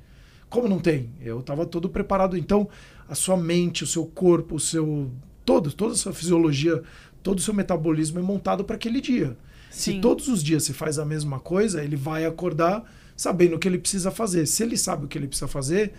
[0.49, 1.11] como não tem?
[1.21, 2.37] Eu estava todo preparado.
[2.37, 2.69] Então,
[3.09, 5.11] a sua mente, o seu corpo, o seu.
[5.45, 6.83] Todo, toda a sua fisiologia,
[7.23, 9.37] todo o seu metabolismo é montado para aquele dia.
[9.75, 9.95] Sim.
[9.95, 12.85] Se todos os dias você faz a mesma coisa, ele vai acordar
[13.17, 14.47] sabendo o que ele precisa fazer.
[14.47, 15.93] Se ele sabe o que ele precisa fazer,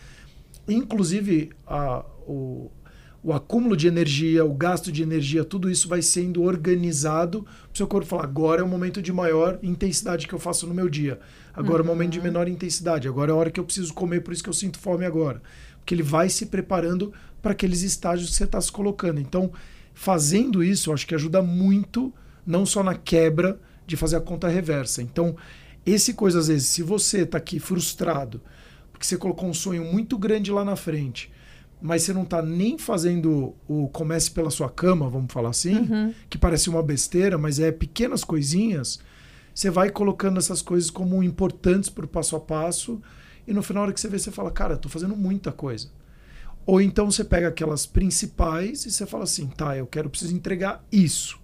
[0.66, 2.72] inclusive a, o,
[3.22, 7.78] o acúmulo de energia, o gasto de energia, tudo isso vai sendo organizado para o
[7.78, 10.88] seu corpo falar: agora é o momento de maior intensidade que eu faço no meu
[10.88, 11.20] dia.
[11.54, 11.90] Agora uhum.
[11.90, 12.26] é o momento de uhum.
[12.26, 13.10] menor intensidade.
[13.10, 15.42] Agora é a hora que eu preciso comer, por isso que eu sinto fome agora.
[15.80, 19.20] Porque ele vai se preparando para aqueles estágios que você está se colocando.
[19.20, 19.52] Então,
[19.94, 22.14] fazendo isso, eu acho que ajuda muito,
[22.46, 25.02] não só na quebra de fazer a conta reversa.
[25.02, 25.36] Então,
[25.86, 28.42] esse coisa, às vezes, se você está aqui frustrado
[28.92, 31.30] porque você colocou um sonho muito grande lá na frente,
[31.82, 36.14] mas você não está nem fazendo o comece pela sua cama, vamos falar assim, Uhum.
[36.30, 39.00] que parece uma besteira, mas é pequenas coisinhas,
[39.54, 43.02] você vai colocando essas coisas como importantes para o passo a passo,
[43.46, 45.90] e no final, na hora que você vê, você fala, cara, estou fazendo muita coisa.
[46.66, 50.84] Ou então você pega aquelas principais e você fala assim, tá, eu quero, preciso entregar
[50.90, 51.38] isso.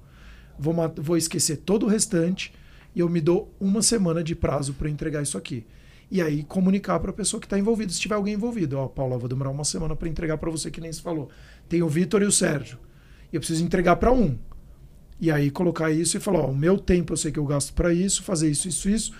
[0.57, 2.53] Vou, vou esquecer todo o restante
[2.95, 5.65] e eu me dou uma semana de prazo para entregar isso aqui.
[6.09, 8.77] E aí comunicar para a pessoa que está envolvida, se tiver alguém envolvido.
[8.77, 11.29] Ó, Paula, eu vou demorar uma semana para entregar para você, que nem se falou.
[11.69, 12.77] Tem o Vitor e o Sérgio.
[13.31, 14.37] E eu preciso entregar para um.
[15.21, 17.73] E aí colocar isso e falar, ó, o meu tempo eu sei que eu gasto
[17.73, 19.13] para isso, fazer isso, isso, isso.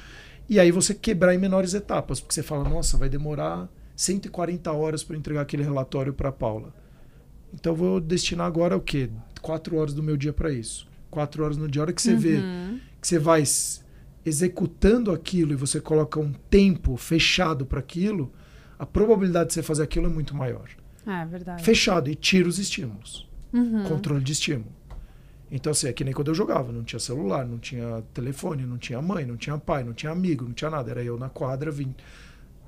[0.49, 5.03] E aí você quebrar em menores etapas, porque você fala, nossa, vai demorar 140 horas
[5.03, 6.73] para entregar aquele relatório para Paula.
[7.53, 9.09] Então vou destinar agora o quê?
[9.41, 10.90] Quatro horas do meu dia para isso.
[11.11, 11.81] Quatro horas no dia.
[11.81, 12.79] A hora que você vê Uhum.
[12.99, 13.43] que você vai
[14.25, 18.31] executando aquilo e você coloca um tempo fechado para aquilo,
[18.79, 20.69] a probabilidade de você fazer aquilo é muito maior.
[21.05, 21.63] É verdade.
[21.63, 23.27] Fechado e tira os estímulos.
[23.53, 23.83] Uhum.
[23.83, 24.71] Controle de estímulo.
[25.51, 28.77] Então, assim, é que nem quando eu jogava, não tinha celular, não tinha telefone, não
[28.77, 30.89] tinha mãe, não tinha pai, não tinha amigo, não tinha nada.
[30.91, 31.93] Era eu na quadra, vim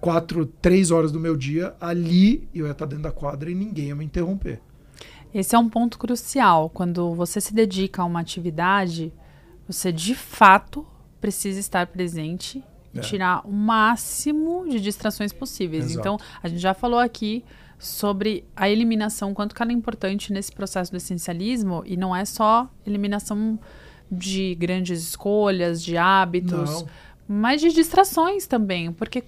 [0.01, 3.85] quatro, três horas do meu dia ali, eu ia estar dentro da quadra e ninguém
[3.87, 4.59] ia me interromper.
[5.33, 6.69] Esse é um ponto crucial.
[6.69, 9.11] Quando você se dedica a uma atividade,
[9.67, 10.85] você de fato
[11.19, 12.63] precisa estar presente
[12.93, 13.01] e É.
[13.01, 15.85] tirar o máximo de distrações possíveis.
[15.85, 15.99] Exato.
[15.99, 17.43] Então, a gente já falou aqui
[17.79, 22.23] sobre a eliminação, quanto que ela é importante nesse processo do essencialismo, e não é
[22.23, 23.59] só eliminação
[24.11, 26.87] de grandes escolhas, de hábitos, Não.
[27.27, 29.19] mas de distrações também, porque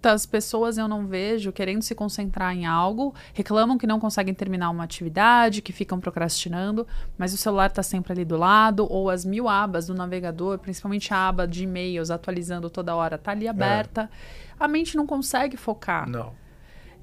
[0.00, 4.70] quantas pessoas eu não vejo querendo se concentrar em algo, reclamam que não conseguem terminar
[4.70, 6.86] uma atividade, que ficam procrastinando,
[7.18, 11.12] mas o celular está sempre ali do lado, ou as mil abas do navegador, principalmente
[11.12, 14.10] a aba de e-mails atualizando toda hora, tá ali aberta.
[14.58, 16.08] A mente não consegue focar.
[16.08, 16.32] Não.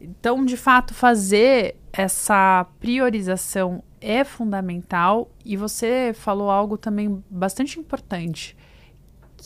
[0.01, 8.55] Então, de fato, fazer essa priorização é fundamental e você falou algo também bastante importante,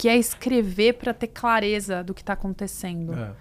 [0.01, 3.13] que é escrever para ter clareza do que está acontecendo.
[3.13, 3.35] É.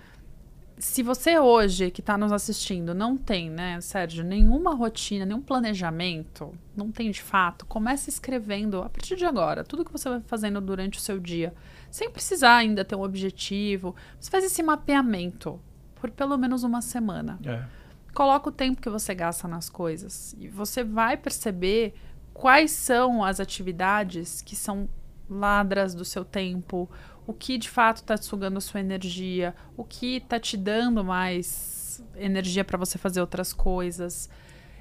[0.77, 6.53] Se você hoje que está nos assistindo não tem, né, Sérgio, nenhuma rotina, nenhum planejamento,
[6.77, 10.61] não tem de fato, comece escrevendo a partir de agora, tudo que você vai fazendo
[10.61, 11.55] durante o seu dia,
[11.91, 13.97] sem precisar ainda ter um objetivo.
[14.21, 15.59] Você faz esse mapeamento
[15.95, 17.39] por pelo menos uma semana.
[17.43, 17.65] É.
[18.13, 21.95] Coloca o tempo que você gasta nas coisas e você vai perceber
[22.35, 24.91] quais são as atividades que são
[25.31, 26.91] ladras do seu tempo,
[27.26, 32.05] o que de fato está sugando a sua energia, o que está te dando mais
[32.16, 34.28] energia para você fazer outras coisas.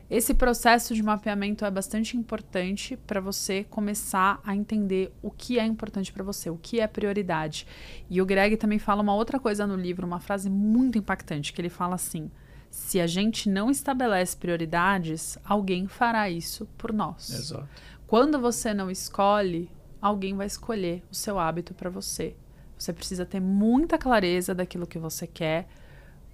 [0.09, 5.65] Esse processo de mapeamento é bastante importante para você começar a entender o que é
[5.65, 7.67] importante para você, o que é prioridade.
[8.09, 11.61] E o Greg também fala uma outra coisa no livro, uma frase muito impactante, que
[11.61, 12.31] ele fala assim:
[12.71, 17.29] se a gente não estabelece prioridades, alguém fará isso por nós.
[17.29, 17.69] Exato.
[18.07, 19.69] Quando você não escolhe,
[20.01, 22.35] alguém vai escolher o seu hábito para você.
[22.77, 25.67] Você precisa ter muita clareza daquilo que você quer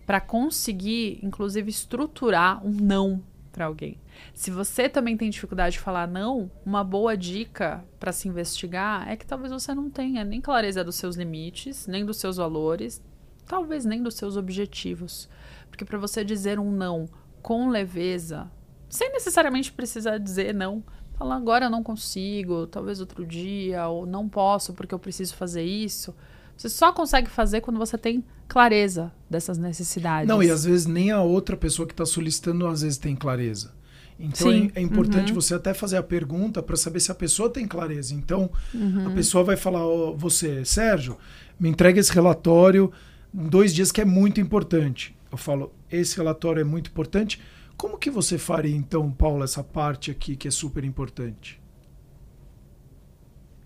[0.06, 3.98] para conseguir, inclusive, estruturar um não para alguém.
[4.34, 9.16] Se você também tem dificuldade de falar não, uma boa dica para se investigar é
[9.16, 13.02] que talvez você não tenha nem clareza dos seus limites, nem dos seus valores,
[13.48, 15.30] talvez nem dos seus objetivos.
[15.70, 17.08] Porque para você dizer um não
[17.42, 18.52] com leveza,
[18.90, 20.84] sem necessariamente precisar dizer não,
[21.18, 25.64] falar agora eu não consigo, talvez outro dia, ou não posso porque eu preciso fazer
[25.64, 26.14] isso.
[26.58, 30.28] Você só consegue fazer quando você tem clareza dessas necessidades.
[30.28, 33.74] Não, e às vezes nem a outra pessoa que está solicitando às vezes tem clareza.
[34.18, 34.72] Então Sim.
[34.74, 35.36] é, é importante Uhum.
[35.42, 38.14] você até fazer a pergunta para saber se a pessoa tem clareza.
[38.14, 39.08] Então Uhum.
[39.08, 41.18] a pessoa vai falar, ó, você, Sérgio,
[41.60, 42.92] me entrega esse relatório
[43.34, 45.14] em dois dias que é muito importante.
[45.30, 47.42] Eu falo, esse relatório é muito importante.
[47.78, 51.62] Como que você faria então, Paulo, essa parte aqui que é super importante?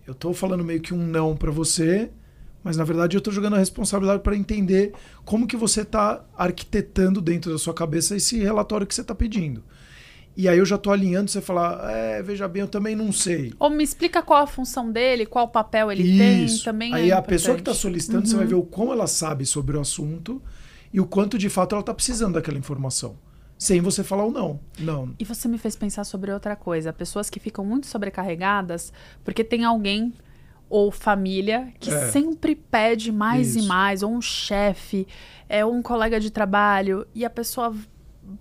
[0.05, 2.09] Eu estou falando meio que um não para você,
[2.63, 4.93] mas na verdade eu estou jogando a responsabilidade para entender
[5.23, 9.63] como que você está arquitetando dentro da sua cabeça esse relatório que você está pedindo.
[10.35, 13.53] E aí eu já estou alinhando, você falar, é, veja bem, eu também não sei.
[13.59, 16.63] Ou me explica qual a função dele, qual papel ele Isso.
[16.63, 17.81] tem, também Aí é a pessoa que está importante.
[17.81, 20.41] solicitando, você vai ver o como ela sabe sobre o assunto
[20.93, 23.17] e o quanto de fato ela está precisando daquela informação.
[23.59, 24.57] Sem você falar o não.
[24.79, 25.13] Não.
[25.19, 26.93] E você me fez pensar sobre outra coisa.
[26.93, 28.93] Pessoas que ficam muito sobrecarregadas
[29.23, 30.13] porque tem alguém
[30.69, 32.09] ou família que É.
[32.09, 33.67] sempre pede mais e Isso.
[33.67, 35.05] mais, ou um chefe,
[35.49, 37.75] é um colega de trabalho, e a pessoa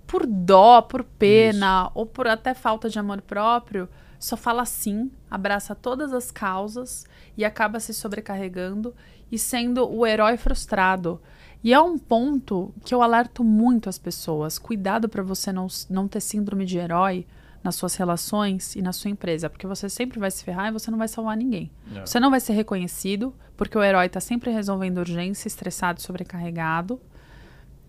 [0.07, 1.93] por dó, por pena Isso.
[1.95, 3.89] ou por até falta de amor próprio,
[4.19, 7.07] só fala sim, abraça todas as causas
[7.37, 8.95] e acaba se sobrecarregando
[9.31, 11.21] e sendo o herói frustrado.
[11.63, 14.59] E é um ponto que eu alerto muito as pessoas.
[14.59, 17.27] Cuidado para você não, não ter síndrome de herói
[17.63, 20.91] nas suas relações e na sua empresa, porque você sempre vai se ferrar e você
[20.91, 21.71] não vai salvar ninguém.
[21.95, 22.07] É.
[22.07, 27.01] Você não vai ser reconhecido, porque o herói está sempre resolvendo urgência, estressado, sobrecarregado.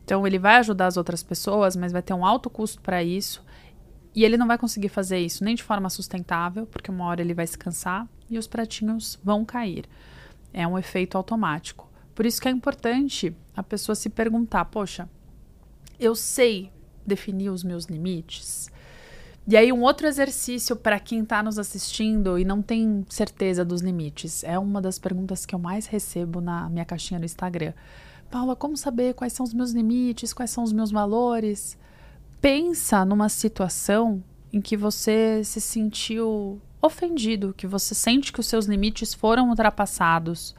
[0.04, 3.44] Então ele vai ajudar as outras pessoas, mas vai ter um alto custo para isso.
[4.16, 7.34] E ele não vai conseguir fazer isso nem de forma sustentável, porque uma hora ele
[7.34, 9.86] vai se cansar e os pratinhos vão cair.
[10.52, 11.90] É um efeito automático.
[12.16, 15.08] Por isso que é importante a pessoa se perguntar: poxa,
[16.00, 16.72] eu sei
[17.06, 18.70] definir os meus limites?
[19.48, 23.82] E aí, um outro exercício para quem está nos assistindo e não tem certeza dos
[23.82, 27.74] limites, é uma das perguntas que eu mais recebo na minha caixinha no Instagram.
[28.30, 31.76] Paula, como saber quais são os meus limites, quais são os meus valores?
[32.42, 38.66] Pensa numa situação em que você se sentiu ofendido, que você sente que os seus
[38.66, 40.56] limites foram ultrapassados,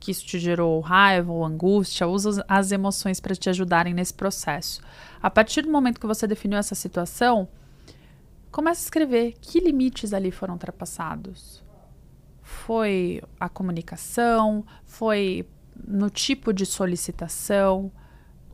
[0.00, 4.80] que isso te gerou raiva ou angústia, usa as emoções para te ajudarem nesse processo.
[5.22, 7.48] A partir do momento que você definiu essa situação,
[8.50, 11.62] comece a escrever que limites ali foram ultrapassados.
[12.42, 14.64] Foi a comunicação?
[14.84, 15.46] Foi
[15.86, 17.90] no tipo de solicitação?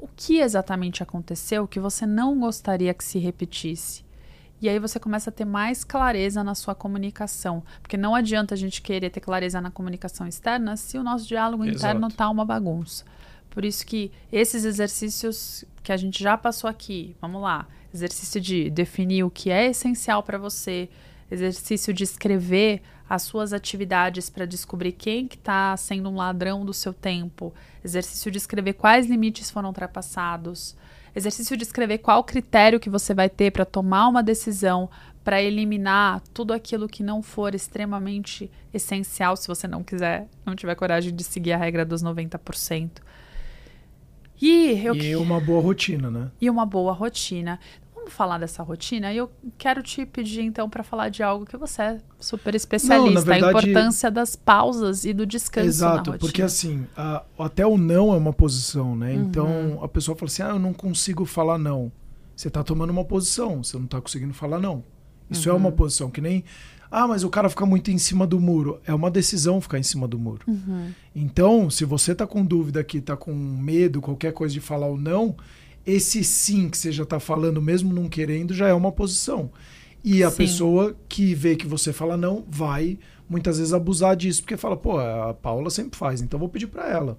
[0.02, 4.04] O que exatamente aconteceu que você não gostaria que se repetisse?
[4.60, 7.62] E aí você começa a ter mais clareza na sua comunicação.
[7.80, 11.64] Porque não adianta a gente querer ter clareza na comunicação externa se o nosso diálogo
[11.64, 11.78] Exato.
[11.78, 13.04] interno está uma bagunça.
[13.48, 18.70] Por isso que esses exercícios que a gente já passou aqui, vamos lá, exercício de
[18.70, 20.88] definir o que é essencial para você,
[21.30, 26.72] exercício de escrever as suas atividades para descobrir quem que está sendo um ladrão do
[26.72, 27.52] seu tempo,
[27.84, 30.76] exercício de escrever quais limites foram ultrapassados,
[31.14, 34.88] Exercício de escrever qual critério que você vai ter para tomar uma decisão,
[35.22, 40.74] para eliminar tudo aquilo que não for extremamente essencial, se você não quiser, não tiver
[40.74, 42.90] coragem de seguir a regra dos 90%.
[44.40, 46.30] E, eu e uma boa rotina, né?
[46.40, 47.60] E uma boa rotina
[48.02, 49.12] vamos falar dessa rotina?
[49.12, 53.20] E eu quero te pedir, então, para falar de algo que você é super especialista,
[53.20, 57.78] não, verdade, a importância das pausas e do descanso Exato, porque assim, a, até o
[57.78, 59.12] não é uma posição, né?
[59.12, 59.22] Uhum.
[59.22, 61.90] Então, a pessoa fala assim, ah, eu não consigo falar não.
[62.36, 64.84] Você está tomando uma posição, você não está conseguindo falar não.
[65.30, 65.54] Isso uhum.
[65.54, 66.44] é uma posição, que nem...
[66.90, 68.78] Ah, mas o cara fica muito em cima do muro.
[68.86, 70.42] É uma decisão ficar em cima do muro.
[70.46, 70.90] Uhum.
[71.16, 74.98] Então, se você está com dúvida aqui, está com medo, qualquer coisa de falar o
[74.98, 75.34] não
[75.86, 79.50] esse sim que você já está falando, mesmo não querendo, já é uma posição.
[80.04, 80.36] E a sim.
[80.38, 84.98] pessoa que vê que você fala não, vai muitas vezes abusar disso, porque fala, pô,
[84.98, 87.18] a Paula sempre faz, então vou pedir para ela.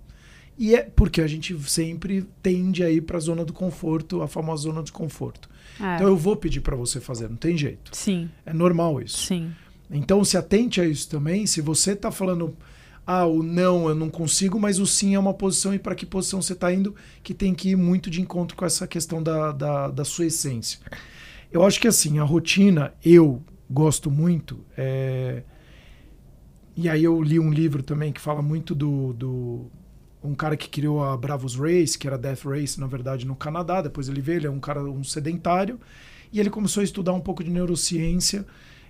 [0.58, 4.28] E é porque a gente sempre tende a ir para a zona do conforto, a
[4.28, 5.50] famosa zona de conforto.
[5.80, 5.96] É.
[5.96, 7.96] Então eu vou pedir para você fazer, não tem jeito.
[7.96, 8.30] Sim.
[8.46, 9.26] É normal isso.
[9.26, 9.52] Sim.
[9.90, 11.48] Então se atente a isso também.
[11.48, 12.56] Se você está falando
[13.06, 16.06] ah, o não eu não consigo, mas o sim é uma posição e para que
[16.06, 19.52] posição você está indo que tem que ir muito de encontro com essa questão da,
[19.52, 20.80] da, da, sua essência.
[21.52, 24.64] Eu acho que assim, a rotina, eu gosto muito.
[24.78, 25.44] É...
[26.76, 29.72] E aí eu li um livro também que fala muito do, do
[30.24, 33.82] um cara que criou a Bravos Race, que era Death Race, na verdade, no Canadá.
[33.82, 35.80] Depois ele veio, ele é um cara um sedentário.
[36.32, 38.46] E ele começou a estudar um pouco de neurociência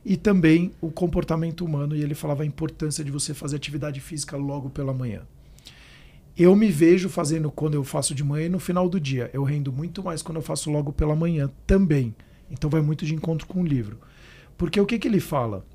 [0.05, 1.95] e também o comportamento humano.
[1.95, 5.21] E ele falava a importância de você fazer atividade física logo pela manhã.
[6.35, 9.29] Eu me vejo fazendo quando eu faço de manhã e no final do dia.
[9.33, 12.13] Eu rendo muito mais quando eu faço logo pela manhã também.
[12.49, 13.99] Então vai muito de encontro com o livro.
[14.57, 15.65] Porque o que, que ele fala?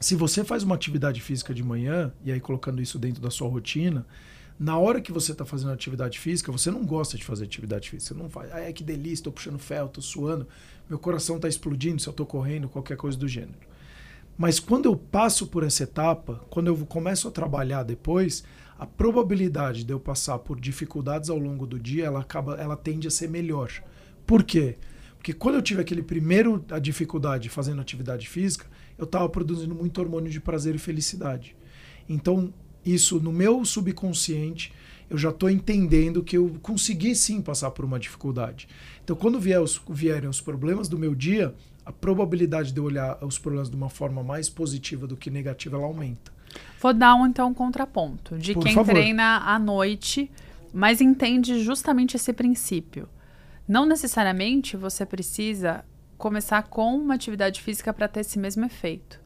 [0.00, 3.48] Se você faz uma atividade física de manhã, e aí colocando isso dentro da sua
[3.48, 4.06] rotina,
[4.58, 8.14] na hora que você está fazendo atividade física, você não gosta de fazer atividade física.
[8.14, 10.46] Você não faz, ah, é que delícia, estou puxando ferro, estou suando
[10.88, 13.58] meu coração está explodindo se eu estou correndo, qualquer coisa do gênero.
[14.36, 18.44] Mas quando eu passo por essa etapa, quando eu começo a trabalhar depois,
[18.78, 23.08] a probabilidade de eu passar por dificuldades ao longo do dia, ela acaba, ela tende
[23.08, 23.70] a ser melhor.
[24.24, 24.76] Por quê?
[25.16, 28.66] Porque quando eu tive aquele primeiro a dificuldade fazendo atividade física,
[28.96, 31.56] eu estava produzindo muito hormônio de prazer e felicidade.
[32.08, 34.72] Então, isso no meu subconsciente,
[35.10, 38.68] eu já estou entendendo que eu consegui sim passar por uma dificuldade.
[39.02, 41.54] Então, quando vier os, vierem os problemas do meu dia,
[41.84, 45.76] a probabilidade de eu olhar os problemas de uma forma mais positiva do que negativa,
[45.76, 46.30] ela aumenta.
[46.80, 48.92] Vou dar um, então, um contraponto de Por quem favor.
[48.92, 50.30] treina à noite,
[50.72, 53.08] mas entende justamente esse princípio.
[53.66, 55.84] Não necessariamente você precisa
[56.16, 59.20] começar com uma atividade física para ter esse mesmo efeito.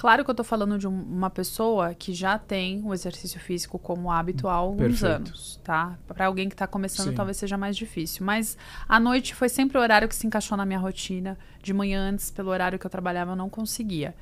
[0.00, 3.80] Claro que eu tô falando de um- uma pessoa que já tem o exercício físico
[3.80, 5.06] como hábito há alguns Perfeito.
[5.12, 5.98] anos, tá?
[6.06, 7.14] Para alguém que tá começando, Sim.
[7.16, 8.24] talvez seja mais difícil.
[8.24, 8.56] Mas
[8.88, 11.36] a noite foi sempre o horário que se encaixou na minha rotina.
[11.60, 14.14] De manhã antes, pelo horário que eu trabalhava, eu não conseguia.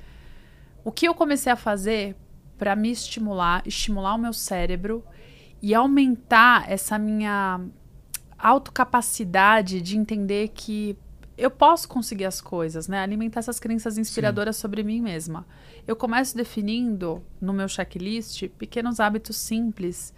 [0.83, 2.17] O que eu comecei a fazer
[2.57, 5.05] para me estimular, estimular o meu cérebro
[5.61, 7.61] e aumentar essa minha
[8.39, 10.97] autocapacidade de entender que
[11.37, 13.01] eu posso conseguir as coisas, né?
[13.01, 15.47] Alimentar essas crenças inspiradoras sobre mim mesma.
[15.87, 20.15] Eu começo definindo no meu checklist pequenos hábitos simples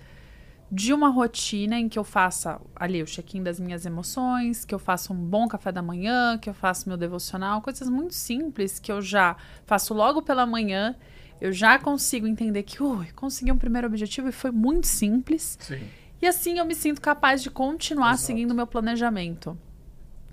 [0.70, 4.78] de uma rotina em que eu faça ali o check-in das minhas emoções, que eu
[4.78, 8.92] faça um bom café da manhã, que eu faça meu devocional, coisas muito simples que
[8.92, 10.94] eu já faço logo pela manhã.
[11.40, 15.56] Eu já consigo entender que, ui, consegui um primeiro objetivo e foi muito simples.
[15.60, 15.80] Sim.
[16.20, 18.26] E assim eu me sinto capaz de continuar Exato.
[18.26, 19.56] seguindo o meu planejamento.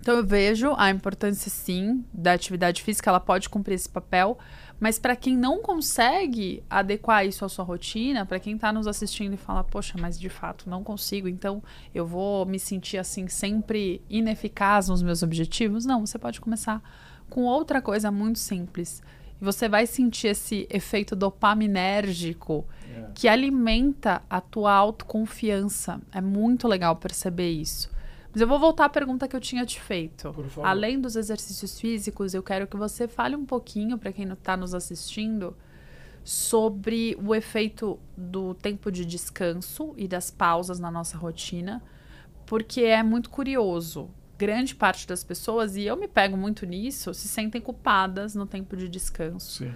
[0.05, 4.37] Então eu vejo a importância sim da atividade física, ela pode cumprir esse papel,
[4.79, 9.33] mas para quem não consegue adequar isso à sua rotina, para quem está nos assistindo
[9.33, 13.99] e fala, poxa, mas de fato não consigo, então eu vou me sentir assim sempre
[14.07, 16.83] ineficaz nos meus objetivos, não, você pode começar
[17.27, 19.01] com outra coisa muito simples.
[19.41, 22.63] E você vai sentir esse efeito dopaminérgico
[22.95, 23.09] É.
[23.15, 25.99] que alimenta a tua autoconfiança.
[26.11, 27.94] É muito legal perceber isso.
[28.35, 30.33] Mas eu vou voltar à pergunta que eu tinha te feito.
[30.33, 30.67] Por favor.
[30.67, 34.73] Além dos exercícios físicos, eu quero que você fale um pouquinho para quem está nos
[34.73, 35.55] assistindo
[36.21, 41.81] sobre o efeito do tempo de descanso e das pausas na nossa rotina,
[42.45, 44.09] porque é muito curioso.
[44.37, 48.75] Grande parte das pessoas, e eu me pego muito nisso, se sentem culpadas no tempo
[48.75, 49.63] de descanso.
[49.63, 49.73] Sim.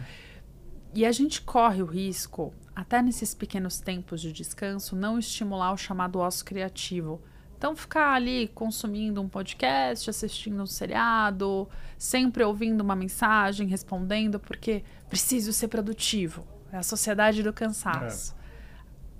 [0.94, 5.78] E a gente corre o risco, até nesses pequenos tempos de descanso, não estimular o
[5.78, 7.22] chamado ócio criativo.
[7.60, 14.82] Então, ficar ali consumindo um podcast, assistindo um seriado, sempre ouvindo uma mensagem, respondendo, porque
[15.10, 16.48] preciso ser produtivo.
[16.72, 18.34] É a sociedade do cansaço.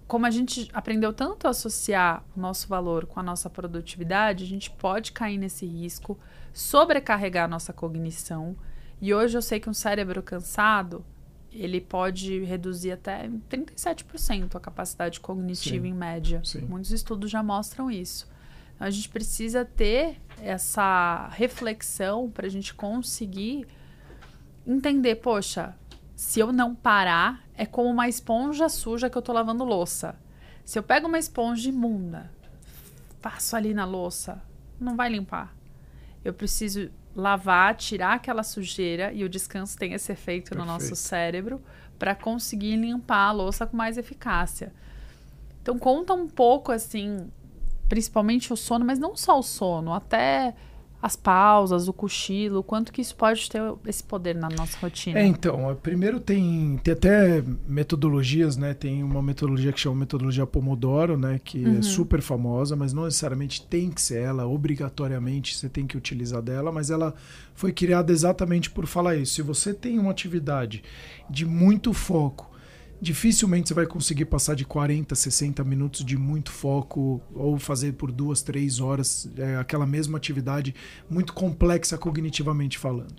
[0.08, 4.48] Como a gente aprendeu tanto a associar o nosso valor com a nossa produtividade, a
[4.48, 6.18] gente pode cair nesse risco,
[6.54, 8.56] sobrecarregar a nossa cognição.
[9.02, 11.04] E hoje eu sei que um cérebro cansado
[11.52, 15.92] ele pode reduzir até 37% a capacidade cognitiva Sim.
[15.92, 16.42] em média.
[16.44, 16.62] Sim.
[16.62, 18.30] Muitos estudos já mostram isso.
[18.76, 23.68] Então, a gente precisa ter essa reflexão para a gente conseguir
[24.66, 25.76] entender, poxa,
[26.16, 30.16] se eu não parar, é como uma esponja suja que eu tô lavando louça.
[30.64, 32.32] Se eu pego uma esponja imunda,
[33.22, 34.42] passo ali na louça,
[34.80, 35.56] não vai limpar.
[36.24, 40.96] Eu preciso lavar, tirar aquela sujeira e o descanso tem esse efeito no nosso Perfeito.
[40.98, 41.62] cérebro
[41.98, 44.72] para conseguir limpar a louça com mais eficácia.
[45.62, 47.30] Então conta um pouco assim,
[47.88, 50.56] principalmente o sono, mas não só o sono, até
[51.02, 55.18] as pausas, o cochilo, quanto que isso pode ter esse poder na nossa rotina.
[55.20, 58.74] É, então, primeiro tem, tem até metodologias, né?
[58.74, 61.40] Tem uma metodologia que chama metodologia Pomodoro, né?
[61.44, 61.80] Que Uhum.
[61.80, 66.42] é super famosa, mas não necessariamente tem que ser ela, obrigatoriamente você tem que utilizar
[66.42, 67.14] dela, mas ela
[67.56, 69.36] foi criada exatamente por falar isso.
[69.36, 70.84] Se você tem uma atividade
[71.30, 72.49] de muito foco,
[73.02, 78.12] dificilmente você vai conseguir passar de 40, 60 minutos de muito foco ou fazer por
[78.12, 80.76] duas, três horas é, aquela mesma atividade
[81.10, 83.16] muito complexa cognitivamente falando.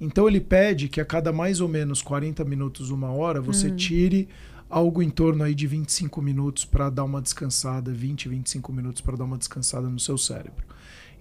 [0.00, 4.28] Então ele pede que a cada mais ou menos 40 minutos, uma hora, você tire
[4.68, 9.16] algo em torno aí de 25 minutos para dar uma descansada, 20, 25 minutos para
[9.16, 10.66] dar uma descansada no seu cérebro.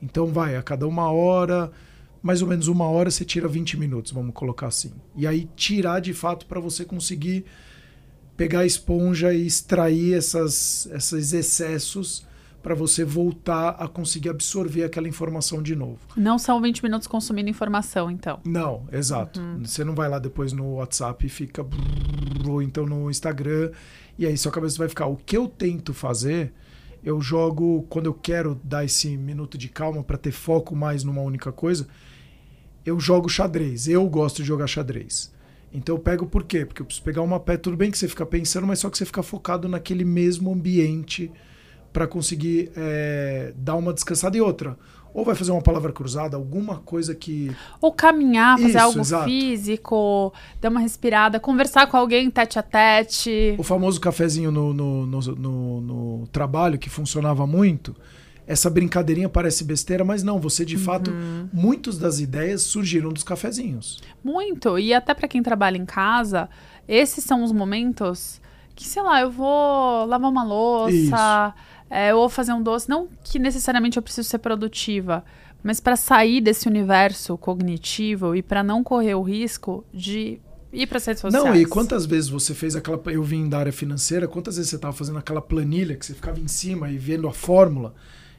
[0.01, 1.71] Então vai, a cada uma hora,
[2.21, 4.91] mais ou menos uma hora, você tira 20 minutos, vamos colocar assim.
[5.15, 7.45] E aí tirar de fato para você conseguir
[8.43, 12.25] pegar a esponja e extrair essas, esses excessos
[12.61, 15.99] para você voltar a conseguir absorver aquela informação de novo.
[16.15, 18.39] Não são 20 minutos consumindo informação, então.
[18.45, 19.41] Não, exato.
[19.61, 21.65] Você não vai lá depois no WhatsApp e fica.
[22.45, 23.71] Ou então no Instagram.
[24.17, 25.07] E aí sua cabeça vai ficar.
[25.07, 26.53] O que eu tento fazer,
[27.03, 27.85] eu jogo.
[27.89, 31.87] Quando eu quero dar esse minuto de calma para ter foco mais numa única coisa,
[32.85, 33.87] eu jogo xadrez.
[33.87, 35.33] Eu gosto de jogar xadrez.
[35.74, 36.65] Então eu pego por quê?
[36.65, 37.61] Porque eu preciso pegar uma pedra.
[37.61, 41.32] Tudo bem que você fica pensando, mas só que você fica focado naquele mesmo ambiente
[41.91, 44.78] para conseguir é, dar uma descansada e outra.
[45.13, 49.26] Ou vai fazer uma palavra cruzada, alguma coisa que Ou caminhar, fazer Isso, algo exato.
[49.26, 53.53] físico, dar uma respirada, conversar com alguém tete a tete.
[53.59, 57.95] O famoso cafezinho no, no, no, no- no trabalho, que funcionava muito,
[58.45, 61.47] essa brincadeirinha parece besteira, mas não, você de fato, Uhum.
[61.53, 64.01] muitas das ideias surgiram dos cafezinhos.
[64.23, 64.77] Muito.
[64.77, 66.49] E até pra quem trabalha em casa,
[66.87, 68.41] esses são os momentos
[68.75, 71.53] que, sei lá, eu vou lavar uma louça,
[71.89, 72.89] é, eu vou fazer um doce.
[72.89, 75.23] Não que necessariamente eu preciso ser produtiva,
[75.63, 80.39] mas pra sair desse universo cognitivo e pra não correr o risco de
[80.73, 81.45] ir para as redes sociais.
[81.45, 82.99] Não, e quantas vezes você fez aquela.
[83.05, 86.39] Eu vim da área financeira, quantas vezes você estava fazendo aquela planilha que você ficava
[86.39, 87.93] em cima e vendo a fórmula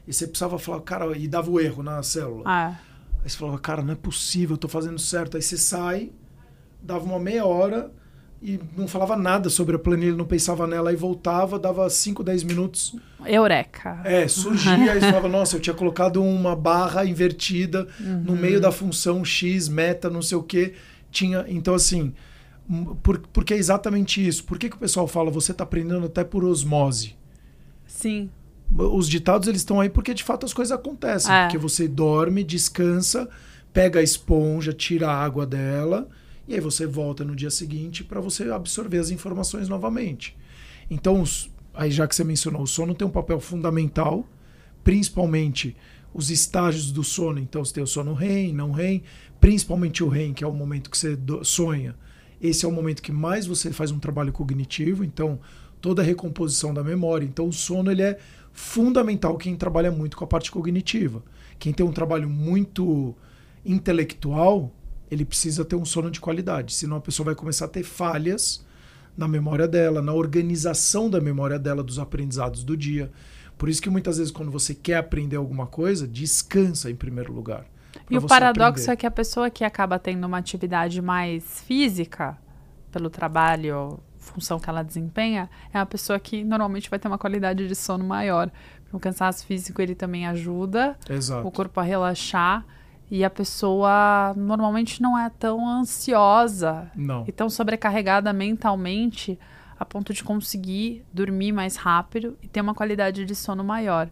[0.07, 2.43] e você precisava falar, cara, e dava o erro na célula.
[2.45, 2.79] Ah.
[3.23, 5.35] Aí você falava, cara, não é possível, eu tô fazendo certo.
[5.35, 6.11] Aí você sai,
[6.81, 7.91] dava uma meia hora
[8.41, 12.43] e não falava nada sobre a planilha, não pensava nela, aí voltava, dava 5, 10
[12.43, 12.95] minutos.
[13.25, 14.01] Eureka.
[14.03, 18.23] É, surgia e falava, nossa, eu tinha colocado uma barra invertida uhum.
[18.23, 20.75] no meio da função X, meta, não sei o quê.
[21.09, 22.13] Tinha, então assim,
[23.01, 24.43] por, porque é exatamente isso.
[24.43, 27.15] Por que, que o pessoal fala, você está aprendendo até por osmose?
[27.87, 28.29] Sim.
[28.71, 31.33] Os ditados eles estão aí porque de fato as coisas acontecem.
[31.33, 31.43] É.
[31.43, 33.29] Porque você dorme, descansa,
[33.73, 36.07] pega a esponja, tira a água dela
[36.47, 40.35] e aí você volta no dia seguinte para você absorver as informações novamente.
[40.89, 41.23] Então,
[41.73, 44.27] aí já que você mencionou, o sono tem um papel fundamental,
[44.83, 45.75] principalmente
[46.13, 47.39] os estágios do sono.
[47.39, 49.03] Então, você tem o sono REM, não REM,
[49.41, 51.95] principalmente o REM, que é o momento que você sonha.
[52.41, 55.39] Esse é o momento que mais você faz um trabalho cognitivo, então
[55.81, 57.25] toda a recomposição da memória.
[57.25, 58.19] Então, o sono ele é
[58.55, 61.21] fundamental quem trabalha muito com a parte cognitiva.
[61.59, 63.13] Quem tem um trabalho muito
[63.65, 64.71] intelectual,
[65.11, 68.65] ele precisa ter um sono de qualidade, senão a pessoa vai começar a ter falhas
[69.17, 73.11] na memória dela, na organização da memória dela, dos aprendizados do dia.
[73.57, 77.65] Por isso que muitas vezes quando você quer aprender alguma coisa, descansa em primeiro lugar.
[78.09, 78.91] E o paradoxo aprender.
[78.91, 82.37] é que a pessoa que acaba tendo uma atividade mais física
[82.91, 87.67] pelo trabalho, função que ela desempenha, é a pessoa que normalmente vai ter uma qualidade
[87.67, 88.51] de sono maior.
[88.91, 91.47] O cansaço físico ele também ajuda Exato.
[91.47, 92.65] o corpo a relaxar
[93.09, 97.23] e a pessoa normalmente não é tão ansiosa não.
[97.27, 99.37] e tão sobrecarregada mentalmente
[99.79, 104.09] a ponto de conseguir dormir mais rápido e ter uma qualidade de sono maior.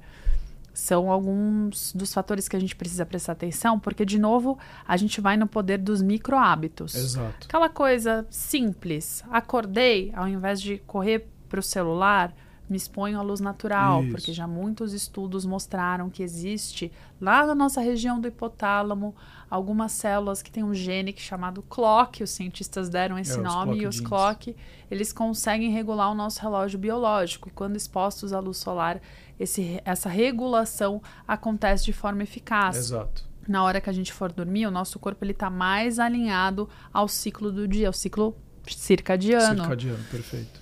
[0.73, 4.57] São alguns dos fatores que a gente precisa prestar atenção, porque, de novo,
[4.87, 6.95] a gente vai no poder dos micro hábitos.
[6.95, 7.47] Exato.
[7.47, 9.23] Aquela coisa simples.
[9.29, 12.33] Acordei, ao invés de correr para o celular,
[12.69, 14.11] me exponho à luz natural, Isso.
[14.11, 19.13] porque já muitos estudos mostraram que existe lá na nossa região do hipotálamo
[19.49, 23.85] algumas células que têm um gene chamado clock, os cientistas deram esse é, nome, e
[23.85, 24.09] os genes.
[24.09, 24.55] clock,
[24.89, 28.99] eles conseguem regular o nosso relógio biológico, e quando expostos à luz solar,
[29.43, 32.77] esse, essa regulação acontece de forma eficaz.
[32.77, 33.23] Exato.
[33.47, 37.51] Na hora que a gente for dormir, o nosso corpo está mais alinhado ao ciclo
[37.51, 38.35] do dia, ao ciclo
[38.65, 39.59] circadiano.
[39.61, 40.61] Circadiano, perfeito.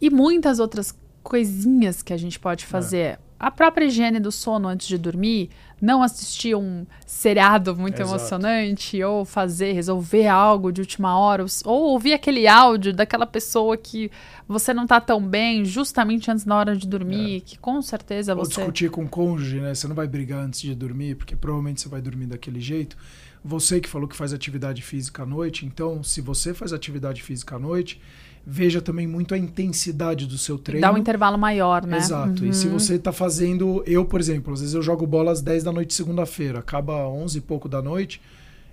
[0.00, 2.98] E muitas outras coisinhas que a gente pode fazer.
[2.98, 3.18] É.
[3.38, 5.50] A própria higiene do sono antes de dormir,
[5.82, 8.10] não assistir um seriado muito Exato.
[8.10, 14.08] emocionante, ou fazer, resolver algo de última hora, ou ouvir aquele áudio daquela pessoa que
[14.46, 17.40] você não está tão bem, justamente antes da hora de dormir, é.
[17.40, 18.60] que com certeza ou você.
[18.60, 19.74] Ou discutir com o cônjuge, né?
[19.74, 22.96] Você não vai brigar antes de dormir, porque provavelmente você vai dormir daquele jeito.
[23.44, 27.56] Você que falou que faz atividade física à noite, então, se você faz atividade física
[27.56, 28.00] à noite
[28.46, 30.82] veja também muito a intensidade do seu treino.
[30.82, 31.98] Dá um intervalo maior, né?
[31.98, 32.42] Exato.
[32.42, 32.50] Uhum.
[32.50, 32.78] E se uhum.
[32.78, 33.82] você está fazendo.
[33.86, 37.38] Eu, por exemplo, às vezes eu jogo bola às 10 da noite segunda-feira, acaba 11
[37.38, 38.20] e pouco da noite.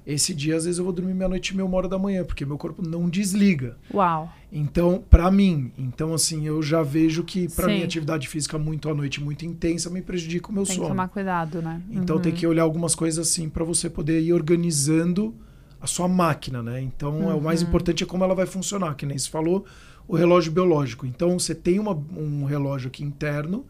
[0.08, 2.44] Esse dia, às vezes, eu vou dormir meia-noite e meia, uma hora da manhã, porque
[2.44, 3.78] meu corpo não desliga.
[3.94, 4.34] Uau.
[4.52, 8.96] Então, para mim, então assim, eu já vejo que para mim atividade física muito à
[8.96, 10.88] noite, muito intensa, me prejudica o meu tem sono.
[10.88, 11.80] Tem que tomar cuidado, né?
[11.92, 12.22] Então uhum.
[12.24, 15.36] tem que olhar algumas coisas assim para você poder ir organizando
[15.82, 16.82] a sua máquina, né?
[16.82, 17.32] Então, uhum.
[17.32, 17.70] é, o mais uhum.
[17.70, 19.66] importante é como ela vai funcionar, que nem se falou,
[20.08, 21.06] o relógio biológico.
[21.06, 23.66] Então você tem uma, um relógio aqui interno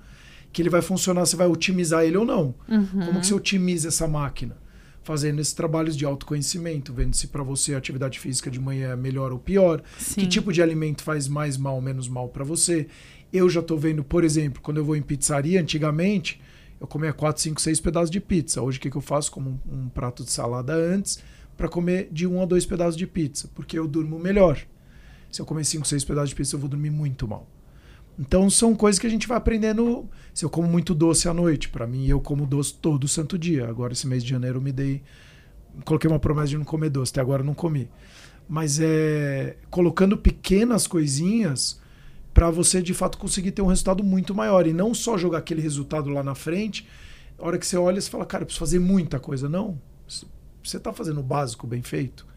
[0.54, 2.56] que ele vai funcionar, você vai otimizar ele ou não.
[2.68, 3.06] Uhum.
[3.06, 4.58] Como que você otimiza essa máquina?
[5.04, 8.96] Fazendo esses trabalhos de autoconhecimento, vendo se para você a atividade física de manhã é
[8.96, 10.22] melhor ou pior, Sim.
[10.22, 12.88] que tipo de alimento faz mais mal ou menos mal para você.
[13.32, 16.42] Eu já estou vendo, por exemplo, quando eu vou em pizzaria, antigamente,
[16.80, 18.62] eu comia 4, 5, 6 pedaços de pizza.
[18.62, 19.32] Hoje o que, que eu faço?
[19.32, 21.22] Como um, um prato de salada antes,
[21.60, 24.66] para comer de um a dois pedaços de pizza, porque eu durmo melhor.
[25.30, 27.46] Se eu comer 5, 6 pedaços de pizza, eu vou dormir muito mal.
[28.18, 30.08] Então são coisas que a gente vai aprendendo.
[30.34, 33.68] Se eu como muito doce à noite, para mim eu como doce todo santo dia.
[33.68, 35.04] Agora esse mês de janeiro eu me dei
[35.84, 37.90] coloquei uma promessa de não comer doce, até agora eu não comi.
[38.48, 41.82] Mas é colocando pequenas coisinhas
[42.34, 45.62] para você de fato conseguir ter um resultado muito maior e não só jogar aquele
[45.62, 46.88] resultado lá na frente.
[47.38, 49.50] A hora que você olha, você fala, cara, eu preciso fazer muita coisa.
[49.50, 49.78] Não.
[50.64, 52.28] Você está fazendo o básico bem feito.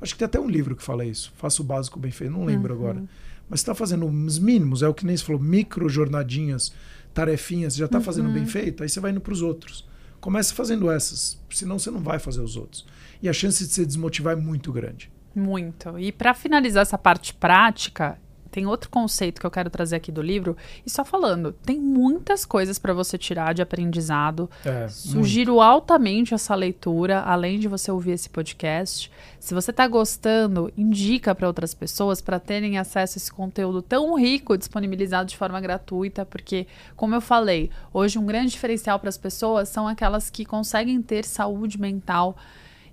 [0.00, 1.32] Acho que tem até um livro que fala isso.
[1.36, 2.32] Faça o básico bem feito.
[2.32, 2.80] Não lembro uhum.
[2.80, 3.04] agora.
[3.48, 6.72] Mas está fazendo os mínimos, é o que nem você falou, micro jornadinhas,
[7.14, 8.04] tarefinhas, já está uhum.
[8.04, 9.88] fazendo bem feito, aí você vai indo para os outros.
[10.20, 12.84] Comece fazendo essas, senão você não vai fazer os outros.
[13.22, 15.10] E a chance de se desmotivar é muito grande.
[15.34, 15.98] Muito.
[15.98, 18.18] E para finalizar essa parte prática,
[18.50, 22.44] tem outro conceito que eu quero trazer aqui do livro, e só falando, tem muitas
[22.44, 24.50] coisas para você tirar de aprendizado.
[24.64, 25.62] É, Sugiro muito.
[25.62, 29.10] altamente essa leitura, além de você ouvir esse podcast.
[29.38, 34.14] Se você está gostando, indica para outras pessoas para terem acesso a esse conteúdo tão
[34.14, 39.18] rico disponibilizado de forma gratuita, porque, como eu falei, hoje um grande diferencial para as
[39.18, 42.36] pessoas são aquelas que conseguem ter saúde mental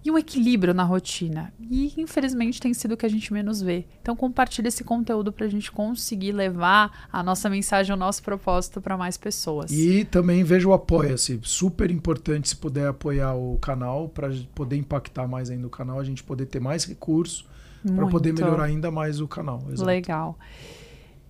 [0.05, 1.51] e um equilíbrio na rotina.
[1.59, 3.87] E infelizmente tem sido o que a gente menos vê.
[3.99, 8.79] Então compartilhe esse conteúdo para a gente conseguir levar a nossa mensagem, o nosso propósito
[8.79, 9.71] para mais pessoas.
[9.71, 11.39] E também veja o Apoia-se.
[11.41, 16.03] Super importante se puder apoiar o canal para poder impactar mais ainda o canal, a
[16.03, 17.43] gente poder ter mais recursos
[17.95, 19.63] para poder melhorar ainda mais o canal.
[19.67, 19.85] Exato.
[19.85, 20.37] Legal.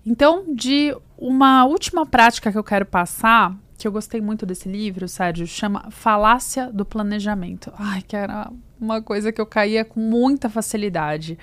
[0.04, 5.08] Então, de uma última prática que eu quero passar que eu gostei muito desse livro,
[5.08, 7.72] Sérgio, chama Falácia do Planejamento.
[7.76, 8.50] Ai, que era
[8.80, 11.38] uma coisa que eu caía com muita facilidade.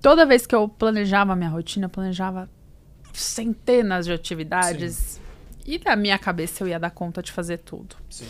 [0.00, 2.50] Toda vez que eu planejava a minha rotina, eu planejava
[3.12, 4.94] centenas de atividades.
[4.94, 5.20] Sim.
[5.64, 7.96] E na minha cabeça eu ia dar conta de fazer tudo.
[8.10, 8.26] Sim.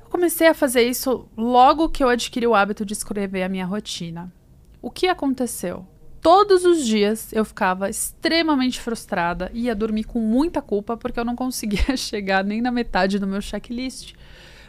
[0.00, 3.64] Eu comecei a fazer isso logo que eu adquiri o hábito de escrever a minha
[3.64, 4.32] rotina.
[4.80, 5.86] O que aconteceu?
[6.22, 11.24] Todos os dias eu ficava extremamente frustrada e ia dormir com muita culpa porque eu
[11.24, 14.14] não conseguia chegar nem na metade do meu checklist.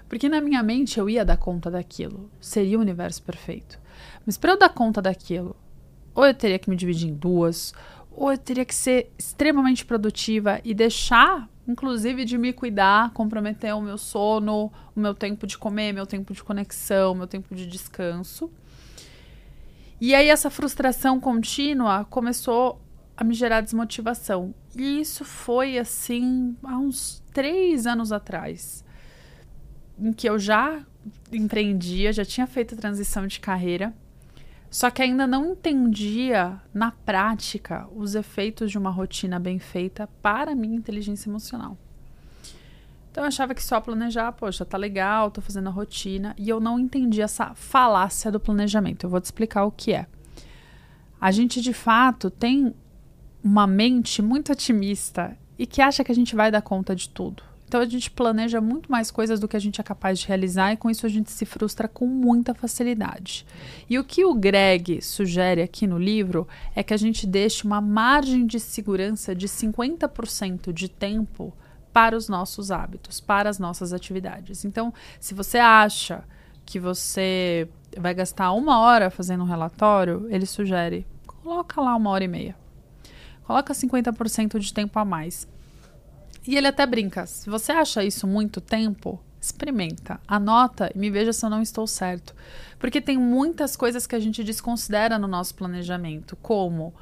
[0.10, 3.80] Porque na minha mente eu ia dar conta daquilo, seria o universo perfeito.
[4.26, 5.56] Mas para eu dar conta daquilo,
[6.14, 7.74] ou eu teria que me dividir em duas,
[8.12, 13.82] ou eu teria que ser extremamente produtiva e deixar, inclusive, de me cuidar, comprometer o
[13.82, 18.52] meu sono, o meu tempo de comer, meu tempo de conexão, meu tempo de descanso.
[20.06, 22.82] E aí essa frustração contínua começou
[23.16, 24.54] a me gerar desmotivação.
[24.76, 28.84] E isso foi assim há uns três anos atrás,
[29.98, 30.86] em que eu já
[31.32, 33.94] empreendia, já tinha feito a transição de carreira,
[34.70, 40.52] só que ainda não entendia na prática os efeitos de uma rotina bem feita para
[40.52, 41.78] a minha inteligência emocional.
[43.14, 46.34] Então eu achava que só planejar, poxa, tá legal, tô fazendo a rotina.
[46.36, 49.04] E eu não entendi essa falácia do planejamento.
[49.04, 50.08] Eu vou te explicar o que é.
[51.22, 52.74] A gente de fato tem
[53.44, 57.44] uma mente muito otimista e que acha que a gente vai dar conta de tudo.
[57.68, 60.74] Então a gente planeja muito mais coisas do que a gente é capaz de realizar
[60.74, 63.46] e com isso a gente se frustra com muita facilidade.
[63.88, 67.80] E o que o Greg sugere aqui no livro é que a gente deixe uma
[67.80, 71.54] margem de segurança de 50% de tempo
[71.94, 74.66] para os nossos hábitos, para as nossas atividades.
[74.66, 76.24] Então, se você acha
[76.66, 81.06] que você vai gastar uma hora fazendo um relatório, ele sugere
[81.44, 82.56] coloca lá uma hora e meia.
[83.44, 85.48] Coloca 50% de tempo a mais.
[86.48, 91.34] E ele até brinca: se você acha isso muito tempo, experimenta, anota e me veja
[91.34, 92.34] se eu não estou certo.
[92.80, 96.94] Porque tem muitas coisas que a gente desconsidera no nosso planejamento, como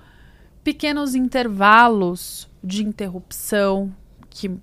[0.63, 3.93] pequenos intervalos de interrupção
[4.29, 4.59] que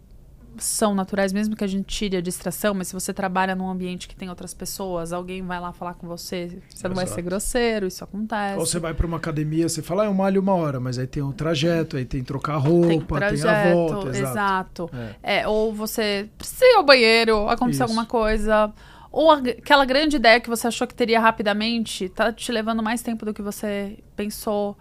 [0.64, 4.08] são naturais, mesmo que a gente tire a distração, mas se você trabalha num ambiente
[4.08, 7.86] que tem outras pessoas, alguém vai lá falar com você, você não vai ser grosseiro,
[7.86, 8.58] isso acontece.
[8.58, 11.06] Ou você vai para uma academia, você fala, ah, eu malho uma hora, mas aí
[11.06, 14.08] tem o trajeto, aí tem trocar roupa, tem, trajeto, tem a volta.
[14.08, 14.18] Exato.
[14.18, 14.90] exato.
[15.22, 15.40] É.
[15.40, 15.48] é.
[15.48, 18.72] ou você precisa ir ao banheiro, aconteceu alguma coisa.
[19.10, 23.24] Ou aquela grande ideia que você achou que teria rapidamente, tá te levando mais tempo
[23.24, 24.76] do que você pensou.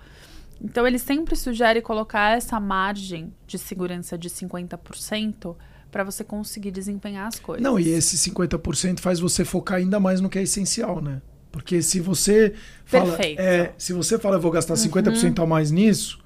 [0.62, 5.56] Então, ele sempre sugere colocar essa margem de segurança de 50%
[5.92, 7.64] para você conseguir desempenhar as coisas.
[7.64, 11.22] Não, e esse 50% faz você focar ainda mais no que é essencial, né?
[11.52, 12.54] Porque se você
[12.86, 13.40] fala, Perfeito.
[13.40, 15.44] é, se você fala, eu vou gastar 50% uhum.
[15.44, 16.20] a mais nisso,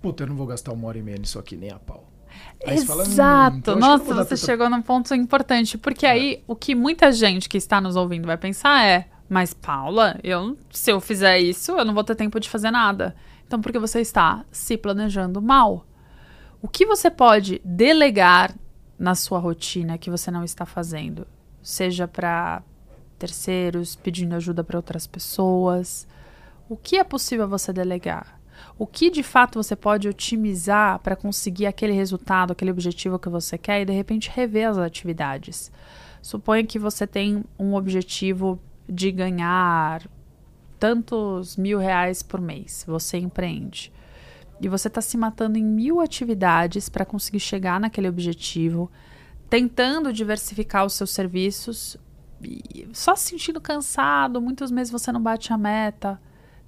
[0.00, 2.10] puta, eu não vou gastar uma hora e meia nisso aqui nem a pau.
[2.66, 3.14] Aí Exato.
[3.14, 4.36] Fala, hum, então Nossa, você tanta...
[4.36, 6.10] chegou num ponto importante, porque é.
[6.10, 10.56] aí o que muita gente que está nos ouvindo vai pensar é, mas Paula, eu
[10.70, 13.14] se eu fizer isso, eu não vou ter tempo de fazer nada.
[13.46, 15.86] Então, porque você está se planejando mal.
[16.60, 18.54] O que você pode delegar
[18.98, 21.26] na sua rotina que você não está fazendo?
[21.62, 22.62] Seja para
[23.18, 26.06] terceiros, pedindo ajuda para outras pessoas.
[26.68, 28.40] O que é possível você delegar?
[28.78, 33.58] O que de fato você pode otimizar para conseguir aquele resultado, aquele objetivo que você
[33.58, 35.70] quer e de repente rever as atividades?
[36.22, 40.02] Suponha que você tem um objetivo de ganhar
[40.84, 43.90] tantos mil reais por mês, você empreende.
[44.60, 48.92] E você está se matando em mil atividades para conseguir chegar naquele objetivo,
[49.48, 51.96] tentando diversificar os seus serviços,
[52.92, 56.20] só se sentindo cansado, muitos meses você não bate a meta.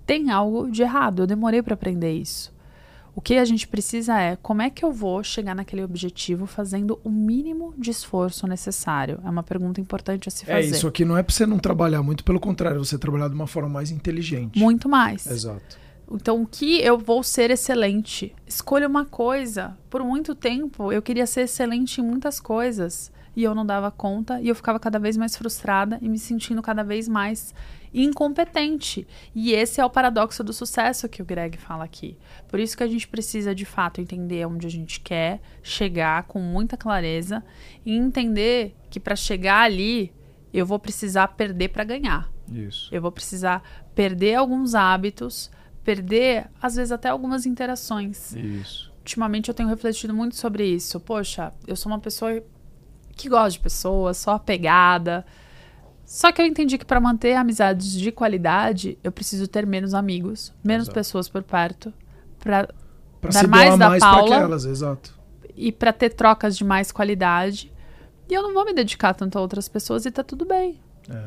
[0.06, 2.54] Tem algo de errado, eu demorei para aprender isso.
[3.16, 7.00] O que a gente precisa é como é que eu vou chegar naquele objetivo fazendo
[7.02, 9.18] o mínimo de esforço necessário?
[9.24, 10.66] É uma pergunta importante a se é, fazer.
[10.66, 13.34] É, isso aqui não é para você não trabalhar, muito pelo contrário, você trabalhar de
[13.34, 14.58] uma forma mais inteligente.
[14.58, 15.26] Muito mais.
[15.26, 15.78] Exato.
[16.12, 18.34] Então, o que eu vou ser excelente?
[18.46, 19.74] Escolha uma coisa.
[19.88, 23.10] Por muito tempo, eu queria ser excelente em muitas coisas.
[23.34, 24.42] E eu não dava conta.
[24.42, 27.54] E eu ficava cada vez mais frustrada e me sentindo cada vez mais
[28.02, 29.06] incompetente.
[29.34, 32.18] E esse é o paradoxo do sucesso que o Greg fala aqui.
[32.46, 36.38] Por isso que a gente precisa, de fato, entender onde a gente quer chegar com
[36.38, 37.42] muita clareza
[37.84, 40.12] e entender que para chegar ali,
[40.52, 42.30] eu vou precisar perder para ganhar.
[42.52, 42.94] Isso.
[42.94, 43.62] Eu vou precisar
[43.94, 45.50] perder alguns hábitos,
[45.82, 48.34] perder, às vezes, até algumas interações.
[48.36, 48.92] Isso.
[48.98, 51.00] Ultimamente eu tenho refletido muito sobre isso.
[51.00, 52.42] Poxa, eu sou uma pessoa
[53.16, 55.24] que gosta de pessoas, só apegada.
[56.06, 60.54] Só que eu entendi que para manter amizades de qualidade, eu preciso ter menos amigos,
[60.62, 60.94] menos Exato.
[60.94, 61.92] pessoas por perto,
[62.38, 62.68] para
[63.22, 64.54] Dar mais da mais Paula.
[64.54, 65.12] exato.
[65.56, 67.72] e para ter trocas de mais qualidade.
[68.28, 70.78] E eu não vou me dedicar tanto a outras pessoas e tá tudo bem.
[71.10, 71.24] É.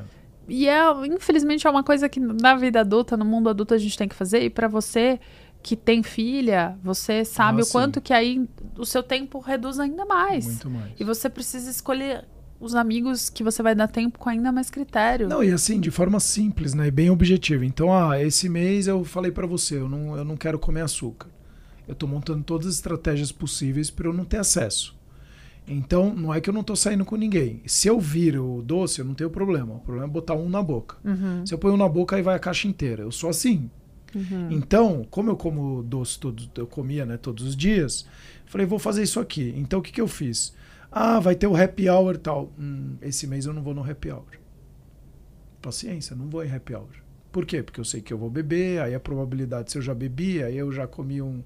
[0.47, 3.97] E é, infelizmente, é uma coisa que na vida adulta, no mundo adulto, a gente
[3.97, 4.41] tem que fazer.
[4.43, 5.19] E para você
[5.61, 7.71] que tem filha, você sabe Ah, o sim.
[7.73, 10.45] quanto que aí o seu tempo reduz ainda mais.
[10.45, 10.91] Muito mais.
[10.99, 12.25] E você precisa escolher
[12.59, 15.27] os amigos que você vai dar tempo com ainda mais critério.
[15.29, 16.87] Não, e assim, de forma simples, né?
[16.87, 17.65] E bem objetiva.
[17.65, 21.27] Então, ah, esse mês eu falei pra você, eu não, eu não quero comer açúcar.
[21.87, 24.97] Eu tô montando todas as estratégias possíveis para eu não ter acesso.
[25.67, 27.61] Então, não é que eu não tô saindo com ninguém.
[27.65, 29.75] Se eu vir o doce, eu não tenho problema.
[29.75, 30.97] O problema é botar um na boca.
[31.05, 33.03] Uhum, Se eu ponho um na boca, aí vai a caixa inteira.
[33.03, 33.69] Eu sou assim.
[34.15, 34.47] uhum.
[34.51, 38.05] Então, como eu como doce todo, eu comia, né, todos os dias,
[38.47, 39.53] falei, vou fazer isso aqui.
[39.57, 40.53] Então, o que, que eu fiz?
[40.91, 42.51] Ah, vai ter o happy hour tal.
[42.57, 44.25] Hum, esse mês eu não vou no happy hour.
[45.61, 46.89] Paciência, não vou em happy hour.
[47.31, 47.61] Por quê?
[47.61, 50.57] Porque eu sei que eu vou beber, aí a probabilidade, se eu já bebi, aí
[50.57, 51.43] eu já comi um,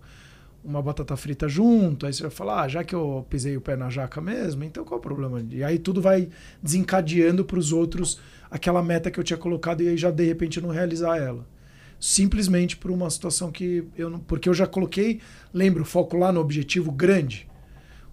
[0.64, 3.76] uma batata frita junto, aí você vai falar, ah, já que eu pisei o pé
[3.76, 5.46] na jaca mesmo, então qual o problema?
[5.50, 6.30] E aí tudo vai
[6.62, 10.62] desencadeando para os outros aquela meta que eu tinha colocado e aí já de repente
[10.62, 11.46] não realizar ela
[12.00, 14.20] simplesmente por uma situação que eu não.
[14.20, 15.22] Porque eu já coloquei,
[15.54, 17.48] lembro, foco lá no objetivo grande.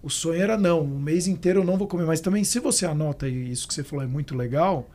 [0.03, 2.05] O sonho era não, um mês inteiro eu não vou comer.
[2.05, 4.89] Mas também, se você anota, e isso que você falou é muito legal,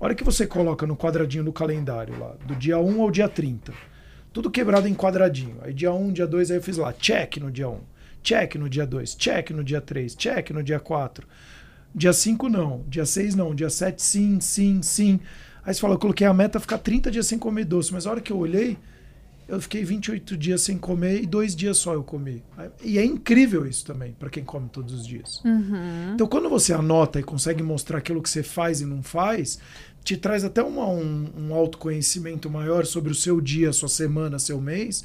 [0.00, 3.28] a hora que você coloca no quadradinho do calendário lá, do dia 1 ao dia
[3.28, 3.72] 30,
[4.32, 5.56] tudo quebrado em quadradinho.
[5.62, 7.80] Aí dia 1, dia 2, aí eu fiz lá, check no dia 1,
[8.22, 11.26] check no dia 2, check no dia 3, check no dia 4.
[11.94, 15.18] Dia 5 não, dia 6 não, dia 7 sim, sim, sim.
[15.64, 18.10] Aí você fala, eu coloquei a meta ficar 30 dias sem comer doce, mas a
[18.10, 18.78] hora que eu olhei,
[19.48, 22.42] eu fiquei 28 dias sem comer e dois dias só eu comi.
[22.82, 25.40] E é incrível isso também, para quem come todos os dias.
[25.44, 26.14] Uhum.
[26.14, 29.58] Então, quando você anota e consegue mostrar aquilo que você faz e não faz,
[30.02, 34.60] te traz até uma, um, um autoconhecimento maior sobre o seu dia, sua semana, seu
[34.60, 35.04] mês.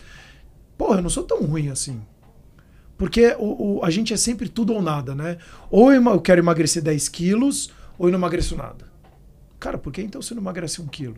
[0.77, 2.01] Porra, eu não sou tão ruim assim.
[2.97, 5.37] Porque o, o- a gente é sempre tudo ou nada, né?
[5.69, 8.89] Ou eu eu quero emagrecer 10 quilos, ou eu não emagreço nada.
[9.59, 11.17] Cara, por que então você não emagrece um quilo?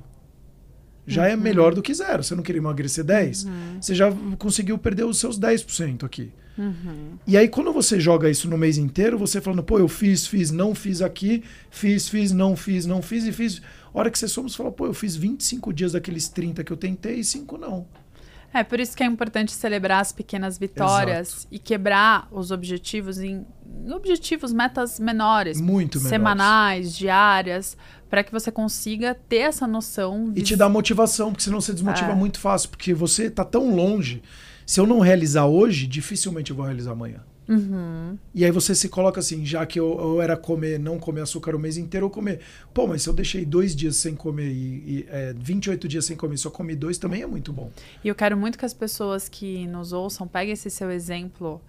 [1.05, 2.23] Já é melhor do que zero.
[2.23, 3.47] Você não queria emagrecer 10,
[3.79, 6.31] você já conseguiu perder os seus 10% aqui.
[6.57, 7.17] Uhum.
[7.25, 10.51] E aí, quando você joga isso no mês inteiro, você falando, pô, eu fiz, fiz,
[10.51, 13.61] não fiz aqui, fiz, fiz, não fiz, não fiz e fiz.
[13.93, 16.71] A hora que você soma, você fala, pô, eu fiz 25 dias daqueles 30 que
[16.71, 17.87] eu tentei e 5 não.
[18.53, 21.47] É por isso que é importante celebrar as pequenas vitórias Exato.
[21.49, 23.43] e quebrar os objetivos em,
[23.83, 26.09] em objetivos, metas menores, Muito menores.
[26.09, 27.75] semanais, diárias,
[28.13, 30.27] para que você consiga ter essa noção.
[30.35, 32.15] E vis- te dá motivação, porque senão você desmotiva É.
[32.15, 34.21] muito fácil, porque você tá tão longe.
[34.67, 37.21] Se eu não realizar hoje, dificilmente eu vou realizar amanhã.
[37.49, 38.15] Uhum.
[38.35, 41.55] E aí você se coloca assim, já que eu, eu era comer, não comer açúcar
[41.55, 42.39] o mês inteiro, eu comer.
[42.71, 46.15] Pô, mas se eu deixei dois dias sem comer e, e é, 28 dias sem
[46.15, 47.71] comer, só comi dois, também é muito bom.
[48.03, 51.59] E eu quero muito que as pessoas que nos ouçam peguem esse seu exemplo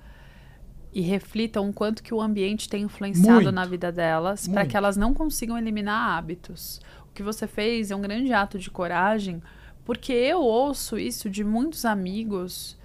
[0.94, 3.52] e reflitam o quanto que o ambiente tem influenciado Muito.
[3.52, 6.80] na vida delas para que elas não consigam eliminar hábitos.
[7.10, 9.42] O que você fez é um grande ato de coragem,
[9.84, 12.78] porque eu ouço isso de muitos amigos,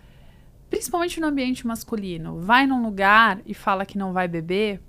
[0.72, 2.40] principalmente no ambiente masculino.
[2.40, 4.82] Vai num lugar e fala que não vai beber.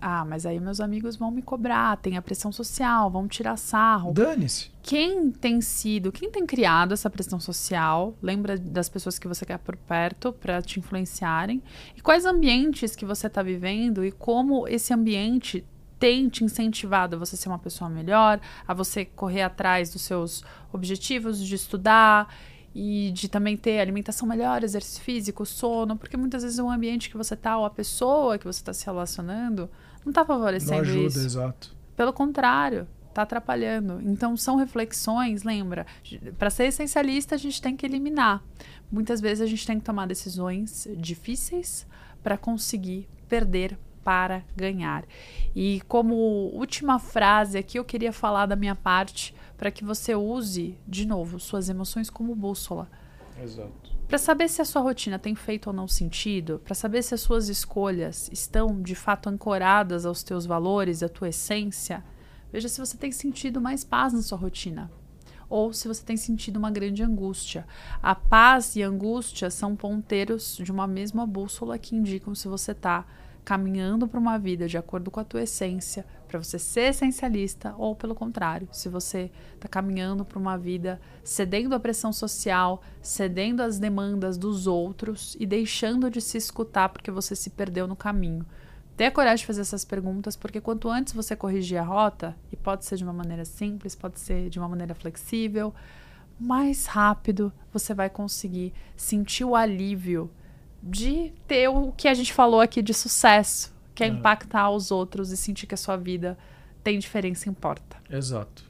[0.00, 4.12] Ah, mas aí meus amigos vão me cobrar, tem a pressão social, vão tirar sarro.
[4.12, 4.70] Dane-se.
[4.82, 9.58] quem tem sido, quem tem criado essa pressão social, lembra das pessoas que você quer
[9.58, 11.62] por perto para te influenciarem?
[11.96, 15.64] E quais ambientes que você está vivendo e como esse ambiente
[15.98, 20.44] tem te incentivado a você ser uma pessoa melhor, a você correr atrás dos seus
[20.72, 22.28] objetivos, de estudar
[22.74, 27.16] e de também ter alimentação melhor, exercício físico, sono, porque muitas vezes o ambiente que
[27.16, 29.70] você tá ou a pessoa que você está se relacionando
[30.04, 31.18] não está Não favorecendo ajuda, isso.
[31.20, 31.74] exato.
[31.96, 34.00] Pelo contrário, tá atrapalhando.
[34.02, 35.86] Então são reflexões, lembra?
[36.36, 38.42] Para ser essencialista, a gente tem que eliminar.
[38.90, 41.86] Muitas vezes a gente tem que tomar decisões difíceis
[42.22, 45.04] para conseguir perder para ganhar.
[45.56, 46.14] E como
[46.52, 51.38] última frase aqui, eu queria falar da minha parte para que você use, de novo,
[51.38, 52.88] suas emoções como bússola.
[53.42, 53.94] Exato.
[54.06, 57.20] Para saber se a sua rotina tem feito ou não sentido, para saber se as
[57.20, 62.04] suas escolhas estão de fato ancoradas aos teus valores, à tua essência,
[62.52, 64.90] veja se você tem sentido mais paz na sua rotina
[65.48, 67.66] ou se você tem sentido uma grande angústia.
[68.02, 72.72] A paz e a angústia são ponteiros de uma mesma bússola que indicam se você
[72.72, 73.04] está
[73.44, 77.94] caminhando para uma vida de acordo com a tua essência, para você ser essencialista, ou
[77.94, 83.78] pelo contrário, se você está caminhando para uma vida cedendo à pressão social, cedendo às
[83.78, 88.44] demandas dos outros e deixando de se escutar porque você se perdeu no caminho.
[88.96, 92.84] Tenha coragem de fazer essas perguntas, porque quanto antes você corrigir a rota, e pode
[92.84, 95.72] ser de uma maneira simples, pode ser de uma maneira flexível,
[96.38, 100.28] mais rápido você vai conseguir sentir o alívio
[100.82, 105.30] de ter o que a gente falou aqui de sucesso, que é, impactar os outros
[105.30, 106.36] e sentir que a sua vida
[106.82, 107.96] tem diferença e importa.
[108.10, 108.64] Exato.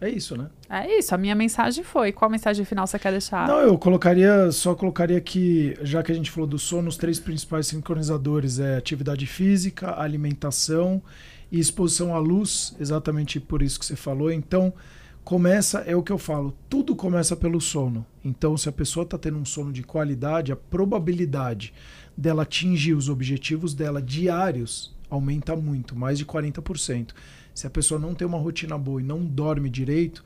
[0.00, 0.50] É isso, né?
[0.68, 1.14] É isso.
[1.14, 2.12] A minha mensagem foi.
[2.12, 3.46] Qual mensagem final você quer deixar?
[3.48, 7.18] Não, eu colocaria, só colocaria que, já que a gente falou do sono, os três
[7.18, 11.02] principais sincronizadores é atividade física, alimentação
[11.50, 14.30] e exposição à luz, exatamente por isso que você falou.
[14.30, 14.74] Então,
[15.22, 18.04] começa, é o que eu falo, tudo começa pelo sono.
[18.24, 21.72] Então, se a pessoa está tendo um sono de qualidade, a probabilidade
[22.16, 27.10] dela atingir os objetivos dela diários aumenta muito, mais de 40%.
[27.54, 30.24] Se a pessoa não tem uma rotina boa e não dorme direito,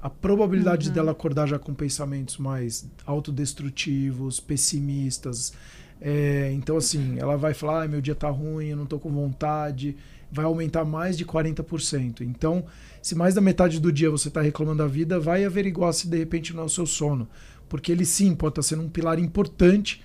[0.00, 0.94] a probabilidade uhum.
[0.94, 5.54] dela acordar já com pensamentos mais autodestrutivos, pessimistas.
[6.00, 9.10] É, então, assim, ela vai falar: ah, meu dia tá ruim, eu não tô com
[9.10, 9.96] vontade.
[10.30, 12.20] Vai aumentar mais de 40%.
[12.20, 12.64] Então,
[13.00, 16.18] se mais da metade do dia você está reclamando da vida, vai averiguar se de
[16.18, 17.28] repente não é o seu sono.
[17.68, 20.02] Porque ele sim pode estar tá sendo um pilar importante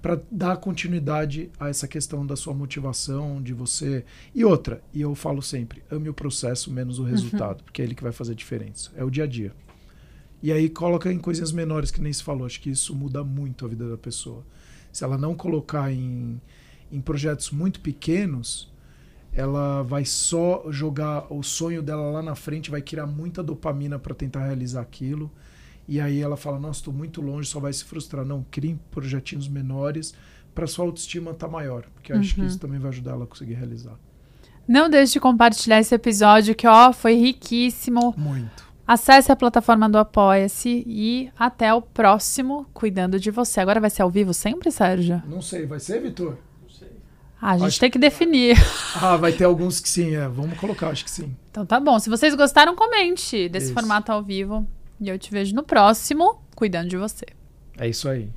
[0.00, 4.04] para dar continuidade a essa questão da sua motivação, de você.
[4.34, 7.08] E outra, e eu falo sempre, ame o processo menos o uhum.
[7.08, 7.64] resultado, uhum.
[7.64, 8.90] porque é ele que vai fazer diferença.
[8.96, 9.52] É o dia a dia.
[10.40, 12.46] E aí coloca em coisinhas menores que nem se falou.
[12.46, 14.44] Acho que isso muda muito a vida da pessoa.
[14.92, 16.40] Se ela não colocar em,
[16.92, 18.72] em projetos muito pequenos,
[19.32, 24.14] ela vai só jogar o sonho dela lá na frente, vai criar muita dopamina para
[24.14, 25.30] tentar realizar aquilo
[25.88, 28.24] e aí ela fala: Nossa, estou muito longe, só vai se frustrar.
[28.24, 30.14] Não, crie projetinhos menores
[30.54, 32.46] para sua autoestima estar tá maior, porque eu acho que uhum.
[32.46, 33.94] isso também vai ajudar ela a conseguir realizar.
[34.66, 38.14] Não deixe de compartilhar esse episódio que ó, foi riquíssimo.
[38.16, 38.68] Muito.
[38.86, 43.60] Acesse a plataforma do Apoia-se e até o próximo Cuidando de Você.
[43.60, 45.22] Agora vai ser ao vivo sempre, Sérgio?
[45.26, 46.36] Não sei, vai ser, Vitor?
[47.40, 48.56] Ah, a gente acho tem que definir.
[49.00, 50.26] Ah, vai ter alguns que sim, é.
[50.26, 51.36] Vamos colocar, acho que sim.
[51.50, 51.98] Então tá bom.
[52.00, 53.74] Se vocês gostaram, comente desse Isso.
[53.74, 54.66] formato ao vivo.
[55.00, 57.26] E eu te vejo no próximo, cuidando de você.
[57.78, 58.26] É isso aí.